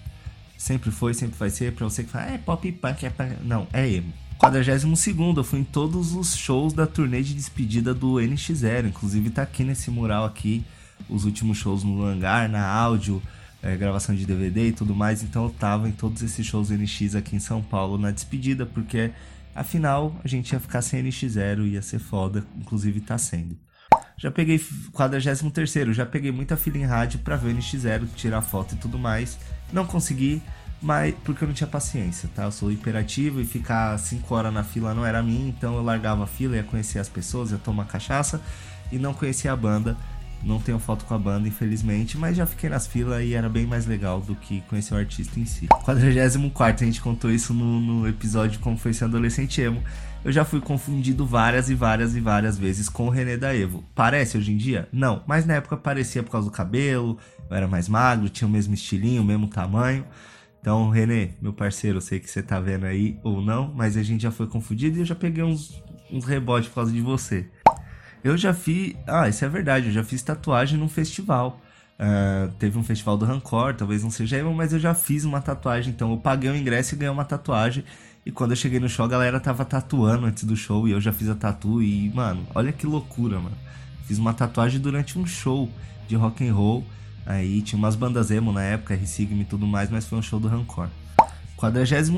Sempre 0.56 0.92
foi, 0.92 1.16
sempre 1.16 1.36
vai 1.36 1.50
ser. 1.50 1.74
Pra 1.74 1.86
você 1.86 2.04
que 2.04 2.12
fala, 2.12 2.30
é 2.30 2.38
pop 2.38 2.72
punk, 2.74 3.08
é 3.08 3.10
punk. 3.10 3.38
Não, 3.44 3.68
é 3.74 3.90
emo. 3.90 4.14
42 4.42 5.38
eu 5.38 5.44
fui 5.44 5.60
em 5.60 5.64
todos 5.64 6.16
os 6.16 6.36
shows 6.36 6.74
da 6.74 6.88
turnê 6.88 7.22
de 7.22 7.36
despedida 7.36 7.94
do 7.94 8.14
NX0. 8.16 8.88
Inclusive 8.88 9.30
tá 9.30 9.44
aqui 9.44 9.64
nesse 9.64 9.92
mural 9.92 10.26
aqui, 10.26 10.66
os 11.08 11.26
últimos 11.26 11.60
shows 11.60 11.84
no 11.84 12.04
hangar, 12.04 12.50
na 12.50 12.66
áudio, 12.66 13.22
é, 13.62 13.78
gravação 13.78 14.16
de 14.16 14.26
DVD 14.26 14.70
e 14.70 14.72
tudo 14.72 14.96
mais. 14.96 15.22
Então 15.22 15.44
eu 15.44 15.52
tava 15.52 15.88
em 15.88 15.92
todos 15.92 16.24
esses 16.24 16.44
shows 16.44 16.72
NX 16.72 17.14
aqui 17.14 17.36
em 17.36 17.40
São 17.40 17.62
Paulo 17.62 18.00
na 18.00 18.10
despedida, 18.10 18.66
porque 18.66 19.12
afinal 19.54 20.20
a 20.24 20.28
gente 20.28 20.52
ia 20.54 20.60
ficar 20.60 20.82
sem 20.82 21.04
NX0, 21.04 21.68
ia 21.68 21.82
ser 21.84 22.00
foda, 22.00 22.44
inclusive 22.60 23.00
tá 23.00 23.20
sendo. 23.20 23.56
Já 24.18 24.32
peguei 24.32 24.60
43 24.92 25.96
já 25.96 26.06
peguei 26.06 26.32
muita 26.32 26.58
fila 26.58 26.80
em 26.80 26.86
rádio 26.86 27.20
pra 27.20 27.36
ver 27.36 27.54
o 27.54 27.56
NX0, 27.56 28.08
tirar 28.16 28.42
foto 28.42 28.74
e 28.74 28.78
tudo 28.80 28.98
mais. 28.98 29.38
Não 29.72 29.86
consegui, 29.86 30.42
mas 30.82 31.14
porque 31.24 31.44
eu 31.44 31.48
não 31.48 31.54
tinha 31.54 31.68
paciência, 31.68 32.30
tá? 32.34 32.44
Eu 32.44 32.52
sou 32.52 32.72
hiperativo 32.72 33.40
e 33.40 33.46
ficar 33.46 33.98
5 33.98 34.34
horas 34.34 34.54
na 34.54 34.64
fila 34.64 34.94
não 34.94 35.06
era 35.06 35.22
mim, 35.22 35.54
então 35.56 35.76
eu 35.76 35.84
largava 35.84 36.24
a 36.24 36.28
fila, 36.28 36.56
ia 36.56 36.64
conhecer 36.64 37.00
as 37.00 37.08
pessoas, 37.08 37.52
ia 37.52 37.58
tomar 37.58 37.86
cachaça 37.86 38.42
e 38.92 38.98
não 38.98 39.14
conhecia 39.14 39.52
a 39.52 39.56
banda. 39.56 39.96
Não 40.44 40.60
tenho 40.60 40.80
foto 40.80 41.06
com 41.06 41.14
a 41.14 41.20
banda, 41.20 41.48
infelizmente, 41.48 42.18
mas 42.18 42.36
já 42.36 42.48
fiquei 42.48 42.68
nas 42.68 42.88
filas 42.88 43.24
e 43.24 43.36
era 43.36 43.48
bem 43.48 43.68
mais 43.68 43.86
legal 43.86 44.20
do 44.22 44.36
que 44.36 44.62
conhecer 44.62 44.96
o 44.96 44.98
artista 44.98 45.40
em 45.40 45.46
si. 45.46 45.68
44, 45.68 46.84
a 46.84 46.88
gente 46.88 47.00
contou 47.00 47.30
isso 47.30 47.54
no, 47.54 47.80
no 47.80 48.08
episódio 48.08 48.60
Como 48.60 48.76
Foi 48.76 48.92
Ser 48.92 49.04
Adolescente 49.04 49.62
Emo. 49.62 49.84
Eu 50.26 50.32
já 50.32 50.44
fui 50.44 50.60
confundido 50.60 51.28
várias 51.28 51.70
e 51.70 51.76
várias 51.76 52.16
e 52.16 52.20
várias 52.20 52.58
vezes 52.58 52.90
com 52.90 53.06
o 53.06 53.10
René 53.10 53.38
da 53.38 53.56
Evo. 53.56 53.84
Parece 53.94 54.36
hoje 54.36 54.52
em 54.52 54.58
dia? 54.58 54.90
Não, 54.92 55.22
mas 55.28 55.46
na 55.46 55.56
época 55.56 55.78
parecia 55.78 56.24
por 56.24 56.32
causa 56.32 56.50
do 56.50 56.52
cabelo, 56.52 57.20
eu 57.48 57.56
era 57.56 57.68
mais 57.68 57.88
magro, 57.88 58.28
tinha 58.28 58.48
o 58.48 58.52
mesmo 58.52 58.74
estilinho, 58.74 59.22
o 59.22 59.26
mesmo 59.26 59.48
tamanho. 59.48 60.06
Então, 60.62 60.90
Renê, 60.90 61.32
meu 61.42 61.52
parceiro, 61.52 61.98
eu 61.98 62.02
sei 62.02 62.20
que 62.20 62.30
você 62.30 62.42
tá 62.42 62.60
vendo 62.60 62.86
aí 62.86 63.20
ou 63.24 63.42
não, 63.42 63.74
mas 63.74 63.98
a 63.98 64.04
gente 64.04 64.22
já 64.22 64.32
foi 64.32 64.46
confundido 64.46 64.98
e 64.98 65.02
eu 65.02 65.06
já 65.06 65.16
peguei 65.16 65.44
uns, 65.44 65.84
uns 66.12 66.24
rebotes 66.24 66.70
por 66.70 66.76
causa 66.76 66.92
de 66.92 67.02
você. 67.02 67.48
Eu 68.24 68.38
já 68.38 68.54
fiz. 68.54 68.96
Ah, 69.08 69.28
isso 69.28 69.44
é 69.44 69.50
verdade, 69.50 69.88
eu 69.88 69.92
já 69.92 70.04
fiz 70.04 70.22
tatuagem 70.22 70.78
num 70.78 70.88
festival. 70.88 71.60
Uh, 72.00 72.52
teve 72.60 72.78
um 72.78 72.84
festival 72.84 73.18
do 73.18 73.26
Rancor, 73.26 73.76
talvez 73.76 74.04
não 74.04 74.12
seja 74.12 74.38
emo, 74.38 74.54
mas 74.54 74.72
eu 74.72 74.80
já 74.80 74.94
fiz 74.94 75.24
uma 75.24 75.42
tatuagem. 75.42 75.92
Então 75.92 76.12
eu 76.12 76.18
paguei 76.18 76.52
o 76.52 76.56
ingresso 76.56 76.94
e 76.94 76.98
ganhei 76.98 77.12
uma 77.12 77.26
tatuagem. 77.26 77.84
E 78.24 78.32
quando 78.32 78.52
eu 78.52 78.56
cheguei 78.56 78.80
no 78.80 78.88
show, 78.88 79.04
a 79.04 79.10
galera 79.10 79.40
tava 79.40 79.66
tatuando 79.66 80.28
antes 80.28 80.44
do 80.44 80.56
show 80.56 80.88
e 80.88 80.92
eu 80.92 81.02
já 81.02 81.12
fiz 81.12 81.28
a 81.28 81.36
tatu. 81.36 81.82
E, 81.82 82.12
mano, 82.12 82.46
olha 82.54 82.72
que 82.72 82.86
loucura, 82.86 83.40
mano. 83.40 83.58
Fiz 84.06 84.20
uma 84.20 84.34
tatuagem 84.34 84.80
durante 84.80 85.18
um 85.18 85.26
show 85.26 85.68
de 86.08 86.16
rock 86.16 86.48
and 86.48 86.54
roll. 86.54 86.86
Aí 87.26 87.62
tinha 87.62 87.78
umas 87.78 87.96
bandas 87.96 88.32
emo 88.32 88.52
na 88.52 88.64
época, 88.64 88.94
R-Sigma 88.94 89.42
e 89.42 89.46
tudo 89.46 89.68
mais, 89.68 89.90
mas 89.90 90.06
foi 90.06 90.18
um 90.18 90.22
show 90.22 90.40
do 90.40 90.48
Rancor. 90.48 90.90
46 91.56 92.10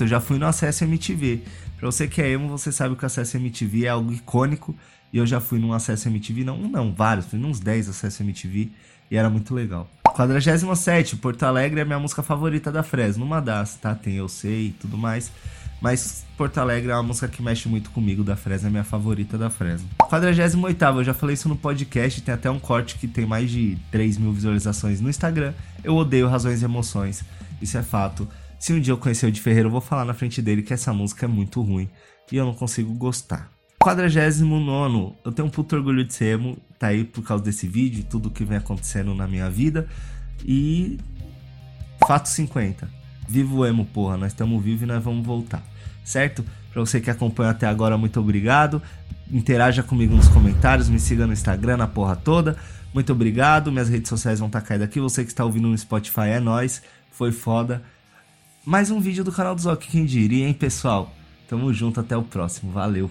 eu 0.00 0.06
já 0.06 0.20
fui 0.20 0.38
no 0.38 0.46
Acesso 0.46 0.84
MTV. 0.84 1.42
Pra 1.78 1.90
você 1.90 2.06
que 2.06 2.20
é 2.20 2.30
emo, 2.30 2.48
você 2.48 2.70
sabe 2.70 2.94
que 2.94 3.02
o 3.02 3.06
Acesso 3.06 3.38
MTV 3.38 3.86
é 3.86 3.88
algo 3.88 4.12
icônico. 4.12 4.76
E 5.12 5.18
eu 5.18 5.26
já 5.26 5.40
fui 5.40 5.58
num 5.58 5.72
Acesso 5.72 6.08
MTV, 6.08 6.44
não 6.44 6.58
não, 6.58 6.94
vários, 6.94 7.26
fui 7.26 7.38
uns 7.42 7.58
10 7.58 7.88
Acesso 7.88 8.22
MTV 8.22 8.70
e 9.10 9.16
era 9.16 9.28
muito 9.28 9.52
legal. 9.54 9.88
47, 10.04 11.16
Porto 11.16 11.42
Alegre 11.44 11.80
é 11.80 11.84
minha 11.84 11.98
música 11.98 12.22
favorita 12.22 12.70
da 12.70 12.82
Fresno, 12.82 13.24
uma 13.24 13.40
das, 13.40 13.74
tá? 13.76 13.94
Tem 13.94 14.14
Eu 14.14 14.28
Sei 14.28 14.66
e 14.66 14.70
tudo 14.72 14.96
mais. 14.96 15.32
Mas 15.80 16.26
Porto 16.36 16.58
Alegre 16.58 16.90
é 16.90 16.94
uma 16.94 17.02
música 17.02 17.26
que 17.26 17.42
mexe 17.42 17.68
muito 17.68 17.90
comigo 17.90 18.22
da 18.22 18.36
Fresno, 18.36 18.68
é 18.68 18.70
minha 18.70 18.84
favorita 18.84 19.38
da 19.38 19.48
Fresno. 19.48 19.88
48, 19.98 20.84
eu 20.84 21.04
já 21.04 21.14
falei 21.14 21.34
isso 21.34 21.48
no 21.48 21.56
podcast, 21.56 22.20
tem 22.20 22.34
até 22.34 22.50
um 22.50 22.58
corte 22.58 22.96
que 22.96 23.08
tem 23.08 23.24
mais 23.24 23.50
de 23.50 23.78
3 23.90 24.18
mil 24.18 24.32
visualizações 24.32 25.00
no 25.00 25.08
Instagram. 25.08 25.54
Eu 25.82 25.96
odeio 25.96 26.28
Razões 26.28 26.60
e 26.60 26.64
Emoções, 26.64 27.24
isso 27.62 27.78
é 27.78 27.82
fato. 27.82 28.28
Se 28.58 28.74
um 28.74 28.80
dia 28.80 28.92
eu 28.92 28.98
conhecer 28.98 29.26
o 29.26 29.32
de 29.32 29.40
Ferreira, 29.40 29.68
eu 29.68 29.72
vou 29.72 29.80
falar 29.80 30.04
na 30.04 30.12
frente 30.12 30.42
dele 30.42 30.62
que 30.62 30.74
essa 30.74 30.92
música 30.92 31.24
é 31.24 31.28
muito 31.28 31.62
ruim 31.62 31.88
e 32.30 32.36
eu 32.36 32.44
não 32.44 32.54
consigo 32.54 32.92
gostar. 32.94 33.50
49, 33.78 35.14
eu 35.24 35.32
tenho 35.32 35.48
um 35.48 35.50
puto 35.50 35.74
orgulho 35.74 36.04
de 36.04 36.12
ser 36.12 36.34
emo, 36.34 36.58
tá 36.78 36.88
aí 36.88 37.02
por 37.02 37.24
causa 37.24 37.42
desse 37.42 37.66
vídeo, 37.66 38.04
tudo 38.04 38.30
que 38.30 38.44
vem 38.44 38.58
acontecendo 38.58 39.14
na 39.14 39.26
minha 39.26 39.48
vida. 39.48 39.88
E. 40.44 40.98
Fato 42.06 42.28
50. 42.28 42.99
Viva 43.30 43.54
o 43.54 43.64
emo, 43.64 43.84
porra, 43.84 44.16
nós 44.16 44.32
estamos 44.32 44.60
vivos 44.60 44.82
e 44.82 44.86
nós 44.86 45.04
vamos 45.04 45.24
voltar, 45.24 45.62
certo? 46.02 46.44
Pra 46.72 46.80
você 46.80 47.00
que 47.00 47.08
acompanha 47.08 47.50
até 47.50 47.64
agora, 47.64 47.96
muito 47.96 48.18
obrigado. 48.18 48.82
Interaja 49.30 49.84
comigo 49.84 50.16
nos 50.16 50.26
comentários, 50.26 50.88
me 50.88 50.98
siga 50.98 51.28
no 51.28 51.32
Instagram, 51.32 51.76
na 51.76 51.86
porra 51.86 52.16
toda. 52.16 52.56
Muito 52.92 53.12
obrigado, 53.12 53.70
minhas 53.70 53.88
redes 53.88 54.08
sociais 54.08 54.40
vão 54.40 54.48
estar 54.48 54.62
tá 54.62 54.66
caídas 54.66 54.88
aqui. 54.88 54.98
Você 54.98 55.22
que 55.22 55.30
está 55.30 55.44
ouvindo 55.44 55.68
no 55.68 55.78
Spotify 55.78 56.22
é 56.22 56.40
nós, 56.40 56.82
foi 57.12 57.30
foda. 57.30 57.84
Mais 58.66 58.90
um 58.90 58.98
vídeo 58.98 59.22
do 59.22 59.30
canal 59.30 59.54
do 59.54 59.60
Zoc, 59.60 59.80
quem 59.80 60.04
diria, 60.04 60.48
hein, 60.48 60.52
pessoal? 60.52 61.14
Tamo 61.48 61.72
junto, 61.72 62.00
até 62.00 62.16
o 62.16 62.24
próximo, 62.24 62.72
valeu. 62.72 63.08